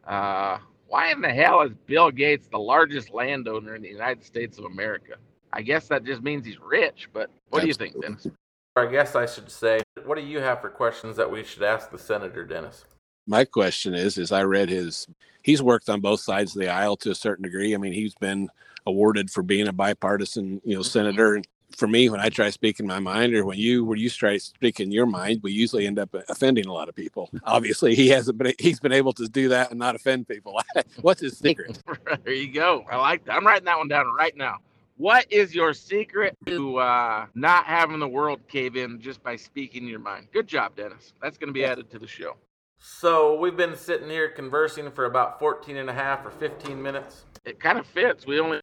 uh, 0.05 0.57
why 0.93 1.11
in 1.11 1.21
the 1.21 1.29
hell 1.29 1.63
is 1.63 1.71
Bill 1.87 2.11
Gates 2.11 2.47
the 2.51 2.59
largest 2.59 3.09
landowner 3.09 3.73
in 3.73 3.81
the 3.81 3.89
United 3.89 4.23
States 4.23 4.59
of 4.59 4.65
America? 4.65 5.15
I 5.51 5.63
guess 5.63 5.87
that 5.87 6.03
just 6.03 6.21
means 6.21 6.45
he's 6.45 6.59
rich, 6.59 7.09
but 7.11 7.31
what 7.49 7.61
do 7.61 7.67
you 7.67 7.73
think, 7.73 7.99
Dennis? 7.99 8.27
I 8.75 8.85
guess 8.85 9.15
I 9.15 9.25
should 9.25 9.49
say, 9.49 9.81
what 10.05 10.19
do 10.19 10.23
you 10.23 10.39
have 10.39 10.61
for 10.61 10.69
questions 10.69 11.15
that 11.15 11.31
we 11.31 11.43
should 11.43 11.63
ask 11.63 11.89
the 11.89 11.97
senator, 11.97 12.45
Dennis? 12.45 12.85
My 13.25 13.43
question 13.43 13.95
is, 13.95 14.19
is 14.19 14.31
I 14.31 14.43
read 14.43 14.69
his. 14.69 15.07
He's 15.41 15.63
worked 15.63 15.89
on 15.89 15.99
both 15.99 16.19
sides 16.19 16.55
of 16.55 16.61
the 16.61 16.69
aisle 16.69 16.95
to 16.97 17.09
a 17.09 17.15
certain 17.15 17.41
degree. 17.41 17.73
I 17.73 17.77
mean, 17.77 17.93
he's 17.93 18.13
been 18.13 18.49
awarded 18.85 19.31
for 19.31 19.41
being 19.41 19.67
a 19.67 19.73
bipartisan, 19.73 20.61
you 20.63 20.75
know, 20.75 20.81
mm-hmm. 20.81 20.89
senator. 20.89 21.35
And 21.35 21.47
for 21.75 21.87
me, 21.87 22.09
when 22.09 22.19
I 22.19 22.29
try 22.29 22.49
speaking 22.49 22.87
my 22.87 22.99
mind, 22.99 23.33
or 23.33 23.45
when 23.45 23.57
you 23.57 23.85
when 23.85 23.99
you 23.99 24.09
try 24.09 24.37
speaking 24.37 24.91
your 24.91 25.05
mind, 25.05 25.41
we 25.43 25.51
usually 25.51 25.87
end 25.87 25.99
up 25.99 26.13
offending 26.29 26.65
a 26.65 26.73
lot 26.73 26.89
of 26.89 26.95
people. 26.95 27.29
Obviously, 27.43 27.95
he 27.95 28.09
hasn't 28.09 28.37
been. 28.37 28.53
He's 28.59 28.79
been 28.79 28.91
able 28.91 29.13
to 29.13 29.27
do 29.27 29.49
that 29.49 29.71
and 29.71 29.79
not 29.79 29.95
offend 29.95 30.27
people. 30.27 30.59
What's 31.01 31.21
his 31.21 31.37
secret? 31.39 31.79
there 32.23 32.33
you 32.33 32.51
go. 32.51 32.85
I 32.89 32.97
like 32.97 33.25
that. 33.25 33.35
I'm 33.35 33.45
writing 33.45 33.65
that 33.65 33.77
one 33.77 33.87
down 33.87 34.05
right 34.17 34.35
now. 34.35 34.57
What 34.97 35.25
is 35.31 35.55
your 35.55 35.73
secret 35.73 36.37
to 36.45 36.77
uh, 36.77 37.25
not 37.33 37.65
having 37.65 37.99
the 37.99 38.07
world 38.07 38.47
cave 38.47 38.75
in 38.75 39.01
just 39.01 39.23
by 39.23 39.35
speaking 39.35 39.87
your 39.87 39.99
mind? 39.99 40.27
Good 40.31 40.47
job, 40.47 40.75
Dennis. 40.75 41.13
That's 41.21 41.37
going 41.37 41.47
to 41.47 41.53
be 41.53 41.65
added 41.65 41.89
to 41.91 41.99
the 41.99 42.07
show. 42.07 42.37
So 42.77 43.39
we've 43.39 43.57
been 43.57 43.75
sitting 43.75 44.09
here 44.09 44.29
conversing 44.29 44.91
for 44.91 45.05
about 45.05 45.39
14 45.39 45.77
and 45.77 45.89
a 45.89 45.93
half 45.93 46.25
or 46.25 46.29
15 46.31 46.79
minutes. 46.79 47.25
It 47.43 47.59
kind 47.59 47.79
of 47.79 47.87
fits. 47.87 48.27
We 48.27 48.39
only 48.39 48.59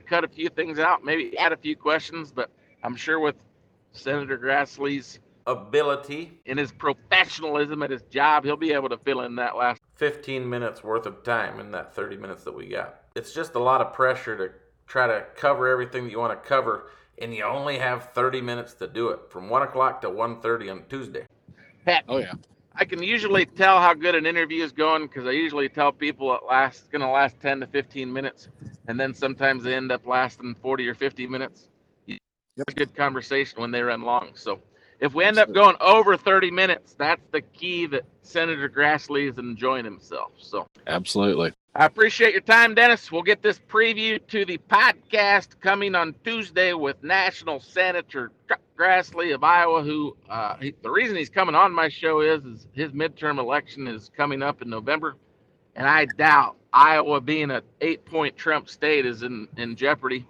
to 0.00 0.08
cut 0.08 0.24
a 0.24 0.28
few 0.28 0.48
things 0.48 0.78
out, 0.78 1.04
maybe 1.04 1.36
add 1.38 1.52
a 1.52 1.56
few 1.56 1.76
questions, 1.76 2.32
but 2.32 2.50
I'm 2.82 2.96
sure 2.96 3.20
with 3.20 3.36
Senator 3.92 4.38
Grassley's 4.38 5.20
ability 5.46 6.38
in 6.46 6.58
his 6.58 6.72
professionalism 6.72 7.82
at 7.82 7.90
his 7.90 8.02
job, 8.04 8.44
he'll 8.44 8.56
be 8.56 8.72
able 8.72 8.88
to 8.88 8.98
fill 8.98 9.22
in 9.22 9.36
that 9.36 9.56
last 9.56 9.80
15 9.96 10.48
minutes 10.48 10.82
worth 10.82 11.06
of 11.06 11.22
time 11.22 11.60
in 11.60 11.70
that 11.72 11.94
30 11.94 12.16
minutes 12.16 12.44
that 12.44 12.54
we 12.54 12.68
got. 12.68 13.02
It's 13.16 13.32
just 13.32 13.54
a 13.54 13.58
lot 13.58 13.80
of 13.80 13.92
pressure 13.92 14.36
to 14.36 14.54
try 14.86 15.06
to 15.06 15.24
cover 15.36 15.68
everything 15.68 16.04
that 16.04 16.10
you 16.10 16.18
want 16.18 16.40
to 16.40 16.48
cover, 16.48 16.90
and 17.18 17.34
you 17.34 17.44
only 17.44 17.78
have 17.78 18.10
30 18.12 18.40
minutes 18.40 18.74
to 18.74 18.88
do 18.88 19.08
it 19.08 19.20
from 19.28 19.48
1 19.48 19.62
o'clock 19.62 20.00
to 20.02 20.08
1.30 20.08 20.70
on 20.70 20.84
Tuesday. 20.88 21.26
Heck, 21.86 22.04
Oh 22.08 22.18
yeah. 22.18 22.34
I 22.74 22.84
can 22.84 23.02
usually 23.02 23.44
tell 23.44 23.80
how 23.80 23.94
good 23.94 24.14
an 24.14 24.26
interview 24.26 24.62
is 24.62 24.72
going 24.72 25.02
because 25.02 25.26
I 25.26 25.32
usually 25.32 25.68
tell 25.68 25.92
people 25.92 26.34
it 26.34 26.42
lasts 26.48 26.88
going 26.90 27.02
to 27.02 27.08
last 27.08 27.38
10 27.40 27.60
to 27.60 27.66
15 27.66 28.10
minutes, 28.10 28.48
and 28.88 28.98
then 28.98 29.14
sometimes 29.14 29.64
they 29.64 29.74
end 29.74 29.92
up 29.92 30.06
lasting 30.06 30.54
40 30.62 30.88
or 30.88 30.94
50 30.94 31.26
minutes. 31.26 31.68
It's 32.06 32.18
a 32.68 32.72
good 32.74 32.94
conversation 32.94 33.60
when 33.60 33.70
they 33.70 33.82
run 33.82 34.02
long. 34.02 34.30
So 34.34 34.60
if 35.00 35.14
we 35.14 35.24
end 35.24 35.38
up 35.38 35.52
going 35.52 35.76
over 35.80 36.16
30 36.16 36.50
minutes, 36.50 36.94
that's 36.98 37.22
the 37.32 37.40
key 37.40 37.86
that 37.86 38.04
Senator 38.22 38.68
Grassley 38.68 39.30
is 39.30 39.38
enjoying 39.38 39.84
himself. 39.84 40.32
So 40.38 40.66
Absolutely. 40.86 41.52
I 41.74 41.86
appreciate 41.86 42.32
your 42.32 42.42
time, 42.42 42.74
Dennis. 42.74 43.12
We'll 43.12 43.22
get 43.22 43.42
this 43.42 43.60
preview 43.68 44.20
to 44.26 44.44
the 44.44 44.58
podcast 44.58 45.60
coming 45.60 45.94
on 45.94 46.16
Tuesday 46.24 46.72
with 46.72 47.02
National 47.02 47.60
Senator 47.60 48.32
Chuck 48.48 48.60
Grassley 48.76 49.32
of 49.32 49.44
Iowa. 49.44 49.82
Who 49.82 50.16
uh, 50.28 50.56
he, 50.56 50.74
the 50.82 50.90
reason 50.90 51.16
he's 51.16 51.30
coming 51.30 51.54
on 51.54 51.72
my 51.72 51.88
show 51.88 52.20
is, 52.20 52.44
is 52.44 52.66
his 52.72 52.90
midterm 52.90 53.38
election 53.38 53.86
is 53.86 54.10
coming 54.16 54.42
up 54.42 54.62
in 54.62 54.68
November, 54.68 55.14
and 55.76 55.86
I 55.86 56.06
doubt 56.18 56.56
Iowa 56.72 57.20
being 57.20 57.50
a 57.50 57.62
eight-point 57.80 58.36
Trump 58.36 58.68
state 58.68 59.06
is 59.06 59.22
in 59.22 59.48
in 59.56 59.76
jeopardy. 59.76 60.26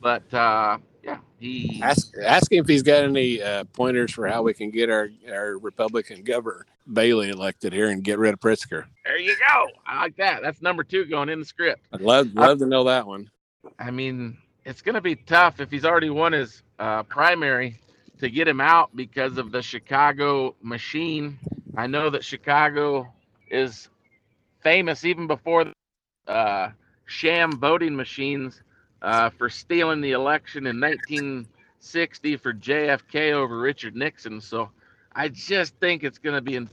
But 0.00 0.32
uh, 0.32 0.78
yeah, 1.02 1.18
he 1.38 1.80
Ask 1.82 2.12
ask 2.22 2.50
him 2.50 2.64
if 2.64 2.68
he's 2.68 2.82
got 2.82 3.04
any 3.04 3.42
uh, 3.42 3.64
pointers 3.72 4.12
for 4.12 4.26
how 4.26 4.42
we 4.42 4.54
can 4.54 4.70
get 4.70 4.90
our 4.90 5.10
our 5.30 5.58
Republican 5.58 6.22
governor 6.22 6.66
Bailey 6.90 7.28
elected 7.28 7.72
here 7.72 7.88
and 7.88 8.02
get 8.02 8.18
rid 8.18 8.34
of 8.34 8.40
Pritzker. 8.40 8.84
there 9.04 9.18
you 9.18 9.36
go. 9.36 9.68
I 9.86 10.00
like 10.00 10.16
that. 10.16 10.42
That's 10.42 10.62
number 10.62 10.84
two 10.84 11.04
going 11.04 11.28
in 11.28 11.40
the 11.40 11.46
script. 11.46 11.86
I'd 11.92 12.00
love 12.00 12.34
love 12.34 12.58
to 12.58 12.66
know 12.66 12.84
that 12.84 13.06
one. 13.06 13.30
I 13.78 13.90
mean, 13.90 14.38
it's 14.64 14.82
going 14.82 14.94
to 14.94 15.00
be 15.00 15.16
tough 15.16 15.60
if 15.60 15.70
he's 15.70 15.84
already 15.84 16.10
won 16.10 16.32
his 16.32 16.62
uh, 16.78 17.04
primary 17.04 17.78
to 18.18 18.30
get 18.30 18.48
him 18.48 18.60
out 18.60 18.94
because 18.94 19.38
of 19.38 19.52
the 19.52 19.62
Chicago 19.62 20.54
machine. 20.62 21.38
I 21.76 21.86
know 21.86 22.10
that 22.10 22.24
Chicago 22.24 23.12
is 23.50 23.88
famous 24.62 25.04
even 25.04 25.26
before 25.26 25.64
uh, 26.26 26.68
sham 27.06 27.52
voting 27.52 27.94
machines 27.94 28.62
uh, 29.02 29.30
for 29.30 29.48
stealing 29.48 30.00
the 30.00 30.12
election 30.12 30.66
in 30.66 30.80
1960 30.80 32.36
for 32.36 32.54
JFK 32.54 33.32
over 33.32 33.58
Richard 33.58 33.96
Nixon. 33.96 34.40
So 34.40 34.70
I 35.14 35.28
just 35.28 35.74
think 35.76 36.04
it's 36.04 36.18
going 36.18 36.34
to 36.34 36.40
be 36.40 36.56
in, 36.56 36.70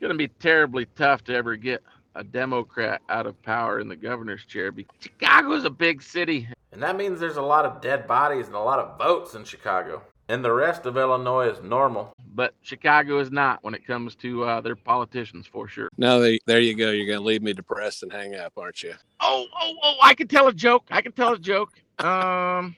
going 0.00 0.12
to 0.12 0.18
be 0.18 0.28
terribly 0.28 0.86
tough 0.96 1.24
to 1.24 1.34
ever 1.34 1.56
get 1.56 1.82
a 2.14 2.24
Democrat 2.24 3.00
out 3.08 3.26
of 3.26 3.40
power 3.42 3.80
in 3.80 3.88
the 3.88 3.96
governor's 3.96 4.44
chair. 4.44 4.72
Because 4.72 4.94
Chicago's 5.00 5.64
a 5.64 5.70
big 5.70 6.02
city. 6.02 6.48
And 6.72 6.82
that 6.82 6.96
means 6.96 7.20
there's 7.20 7.36
a 7.36 7.42
lot 7.42 7.64
of 7.64 7.80
dead 7.80 8.06
bodies 8.06 8.46
and 8.46 8.54
a 8.54 8.60
lot 8.60 8.78
of 8.78 8.98
votes 8.98 9.34
in 9.34 9.44
Chicago. 9.44 10.02
And 10.28 10.44
the 10.44 10.52
rest 10.52 10.86
of 10.86 10.96
Illinois 10.96 11.48
is 11.48 11.62
normal. 11.62 12.12
But 12.34 12.54
Chicago 12.62 13.18
is 13.18 13.30
not 13.30 13.62
when 13.62 13.74
it 13.74 13.86
comes 13.86 14.14
to 14.16 14.44
uh, 14.44 14.60
their 14.60 14.76
politicians 14.76 15.46
for 15.46 15.68
sure. 15.68 15.88
No, 15.98 16.20
they, 16.20 16.38
there 16.46 16.60
you 16.60 16.76
go. 16.76 16.90
You're 16.90 17.06
going 17.06 17.18
to 17.18 17.24
leave 17.24 17.42
me 17.42 17.52
depressed 17.52 18.02
and 18.02 18.12
hang 18.12 18.34
up, 18.36 18.52
aren't 18.56 18.82
you? 18.82 18.94
Oh, 19.20 19.46
oh, 19.60 19.74
oh! 19.82 19.94
I 20.02 20.14
can 20.14 20.28
tell 20.28 20.48
a 20.48 20.52
joke. 20.52 20.84
I 20.90 21.02
can 21.02 21.12
tell 21.12 21.34
a 21.34 21.38
joke. 21.38 21.72
Um, 21.98 22.74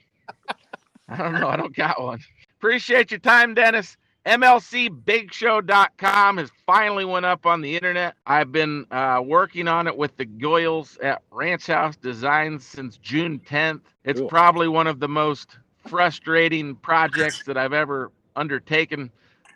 I 1.09 1.17
don't 1.17 1.35
know. 1.35 1.49
I 1.49 1.57
don't 1.57 1.75
got 1.77 2.01
one. 2.03 2.21
Appreciate 2.59 3.11
your 3.11 3.21
time, 3.21 3.55
Dennis. 3.55 3.97
MLCBigShow.com 4.25 6.37
has 6.39 6.51
finally 6.67 7.05
went 7.05 7.27
up 7.27 7.47
on 7.47 7.61
the 7.61 7.75
internet. 7.75 8.15
I've 8.27 8.53
been 8.53 8.87
uh, 8.91 9.23
working 9.25 9.69
on 9.69 9.87
it 9.87 9.97
with 9.97 10.17
the 10.17 10.27
Goyles 10.27 10.99
at 11.03 11.23
Ranch 11.31 11.67
House 11.67 11.97
Designs 11.97 12.65
since 12.65 12.97
June 12.99 13.41
10th. 13.41 13.81
It's 14.05 14.21
Cool. 14.21 14.29
probably 14.29 14.69
one 14.69 14.87
of 14.87 15.01
the 15.01 15.09
most 15.09 15.59
frustrating 15.89 16.77
projects 16.77 17.43
that 17.45 17.57
I've 17.57 17.73
ever 17.73 18.13
undertaken, 18.37 19.11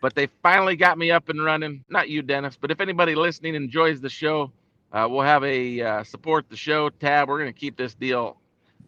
but 0.06 0.14
they 0.14 0.28
finally 0.40 0.76
got 0.76 0.98
me 0.98 1.10
up 1.10 1.30
and 1.30 1.44
running. 1.44 1.84
Not 1.88 2.08
you, 2.08 2.22
Dennis, 2.22 2.56
but 2.60 2.70
if 2.70 2.80
anybody 2.80 3.16
listening 3.16 3.56
enjoys 3.56 4.00
the 4.00 4.08
show, 4.08 4.52
uh, 4.92 5.08
we'll 5.10 5.22
have 5.22 5.42
a 5.42 5.80
uh, 5.82 6.04
support 6.04 6.48
the 6.48 6.56
show 6.56 6.90
tab. 6.90 7.28
We're 7.28 7.40
going 7.40 7.52
to 7.52 7.58
keep 7.58 7.76
this 7.76 7.92
deal 7.96 8.36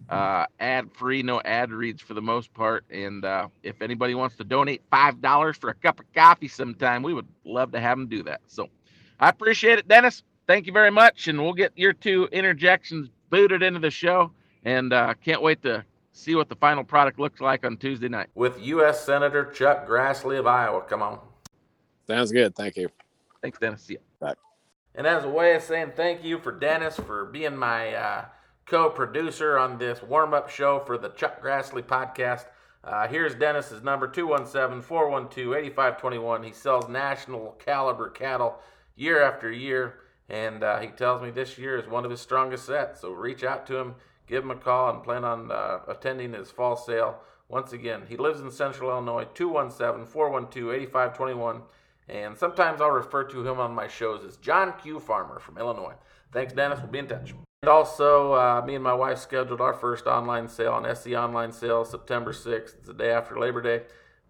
uh, 0.09 0.47
ad 0.61 0.93
free, 0.93 1.25
no 1.25 1.41
ad 1.45 1.73
reads 1.73 2.01
for 2.01 2.15
the 2.15 2.23
most 2.23 2.55
part. 2.55 2.85
And 2.89 3.25
uh, 3.25 3.49
if 3.65 3.83
anybody 3.83 4.15
wants 4.15 4.37
to 4.37 4.45
donate 4.45 4.81
five 4.93 5.21
dollars 5.21 5.57
for 5.57 5.71
a 5.71 5.75
cup 5.75 5.99
of 5.99 6.07
coffee 6.15 6.47
sometime, 6.47 7.03
we 7.03 7.13
would 7.15 7.27
love 7.45 7.73
to 7.73 7.81
have 7.81 7.99
them 7.99 8.07
do 8.07 8.23
that. 8.23 8.41
So 8.47 8.69
I 9.19 9.29
appreciate 9.29 9.81
it, 9.81 9.89
Dennis. 9.89 10.23
Thank 10.47 10.69
you 10.69 10.73
very 10.73 10.93
much, 10.93 11.27
and 11.27 11.43
we'll 11.43 11.53
get 11.53 11.73
your 11.75 11.95
two 11.95 12.29
interjections 12.31 13.09
booted 13.29 13.65
into 13.65 13.81
the 13.81 13.91
show. 13.91 14.31
And 14.65 14.93
uh, 14.93 15.15
can't 15.15 15.43
wait 15.43 15.63
to 15.63 15.85
see 16.19 16.35
what 16.35 16.49
the 16.49 16.57
final 16.57 16.85
product 16.85 17.19
looks 17.19 17.41
like 17.41 17.65
on 17.65 17.77
Tuesday 17.77 18.09
night. 18.09 18.29
With 18.35 18.61
U.S. 18.61 19.05
Senator 19.05 19.45
Chuck 19.45 19.87
Grassley 19.87 20.39
of 20.39 20.47
Iowa. 20.47 20.83
Come 20.83 21.03
on. 21.03 21.21
Sounds 22.07 22.33
good. 22.33 22.55
Thank 22.55 22.77
you. 22.77 22.89
Thanks, 23.43 23.59
Dennis. 23.59 23.83
See 23.83 23.95
ya. 23.95 24.01
And 24.99 25.07
as 25.07 25.25
a 25.25 25.29
way 25.29 25.55
of 25.55 25.63
saying 25.63 25.93
thank 25.95 26.25
you 26.25 26.41
for 26.41 26.51
Dennis 26.51 26.97
for 26.97 27.27
being 27.27 27.57
my 27.57 27.95
uh, 27.95 28.25
co 28.67 28.91
producer 28.91 29.57
on 29.57 29.79
this 29.79 30.03
warm 30.03 30.35
up 30.35 30.51
show 30.51 30.81
for 30.81 30.99
the 30.99 31.11
Chuck 31.11 31.41
Grassley 31.41 31.83
podcast, 31.83 32.47
uh, 32.83 33.07
here's 33.07 33.37
Dennis's 33.37 33.85
number 33.85 34.09
217 34.09 34.83
412 34.83 35.55
8521. 35.55 36.43
He 36.43 36.51
sells 36.51 36.89
national 36.89 37.53
caliber 37.65 38.11
cattle 38.11 38.59
year 38.97 39.23
after 39.23 39.53
year, 39.53 40.01
and 40.29 40.65
uh, 40.65 40.81
he 40.81 40.89
tells 40.89 41.23
me 41.23 41.31
this 41.31 41.59
year 41.59 41.79
is 41.79 41.89
one 41.89 42.05
of 42.05 42.11
his 42.11 42.21
strongest 42.21 42.65
sets. 42.65 43.01
So 43.01 43.13
reach 43.13 43.45
out 43.45 43.69
to 43.69 43.77
him, 43.77 43.95
give 44.29 44.45
him 44.45 44.51
a 44.51 44.57
call, 44.57 44.91
and 44.91 45.03
plan 45.03 45.25
on 45.25 45.51
uh, 45.51 45.81
attending 45.89 46.33
his 46.33 46.51
fall 46.51 46.77
sale. 46.77 47.19
Once 47.49 47.73
again, 47.73 48.03
he 48.09 48.17
lives 48.17 48.41
in 48.41 48.51
central 48.51 48.91
Illinois, 48.91 49.27
217 49.35 50.07
412 50.07 50.75
8521. 50.75 51.63
And 52.09 52.37
sometimes 52.37 52.81
I'll 52.81 52.91
refer 52.91 53.25
to 53.25 53.47
him 53.47 53.59
on 53.59 53.75
my 53.75 53.89
shows 53.89 54.25
as 54.25 54.37
John 54.37 54.75
Q. 54.81 55.01
Farmer 55.01 55.39
from 55.39 55.59
Illinois. 55.59 55.95
Thanks, 56.33 56.53
Dennis. 56.53 56.79
We'll 56.81 56.91
be 56.91 56.99
in 56.99 57.07
touch. 57.07 57.35
And 57.63 57.69
also, 57.69 58.35
uh, 58.35 58.63
me 58.65 58.75
and 58.75 58.85
my 58.85 58.95
wife 58.95 59.19
scheduled 59.19 59.61
our 59.61 59.75
first 59.75 60.07
online 60.07 60.49
sale 60.49 60.73
on 60.73 60.87
SE 60.87 61.17
Online 61.17 61.53
Sale 61.53 61.85
September 61.85 62.33
6th. 62.33 62.77
It's 62.77 62.87
the 62.87 62.95
day 62.95 63.11
after 63.11 63.39
Labor 63.39 63.61
Day. 63.61 63.83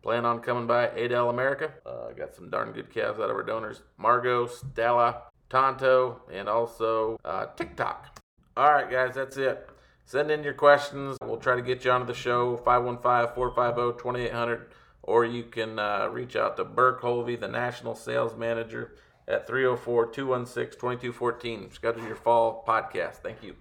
Plan 0.02 0.24
on 0.24 0.40
coming 0.40 0.66
by 0.66 0.88
Adel 0.88 1.28
America. 1.28 1.72
Uh, 1.84 2.12
got 2.12 2.34
some 2.34 2.50
darn 2.50 2.72
good 2.72 2.92
calves 2.92 3.18
out 3.18 3.30
of 3.30 3.36
our 3.36 3.42
donors 3.42 3.82
Margot, 3.98 4.46
Stella, 4.46 5.22
Tonto, 5.50 6.22
and 6.32 6.48
also 6.48 7.18
uh, 7.24 7.46
TikTok. 7.56 8.20
All 8.56 8.72
right, 8.72 8.90
guys, 8.90 9.14
that's 9.14 9.36
it. 9.36 9.68
Send 10.08 10.30
in 10.30 10.42
your 10.42 10.54
questions. 10.54 11.18
We'll 11.22 11.36
try 11.36 11.54
to 11.54 11.60
get 11.60 11.84
you 11.84 11.90
onto 11.90 12.06
the 12.06 12.14
show 12.14 12.56
515 12.56 13.34
450 13.34 14.00
2800 14.02 14.70
or 15.02 15.26
you 15.26 15.42
can 15.42 15.78
uh, 15.78 16.08
reach 16.10 16.34
out 16.34 16.56
to 16.56 16.64
Burke 16.64 17.02
Holvey, 17.02 17.38
the 17.38 17.46
National 17.46 17.94
Sales 17.94 18.34
Manager, 18.34 18.94
at 19.26 19.46
304 19.46 20.06
216 20.06 20.80
2214. 20.80 21.72
Schedule 21.72 22.06
your 22.06 22.16
fall 22.16 22.64
podcast. 22.66 23.16
Thank 23.16 23.42
you. 23.42 23.56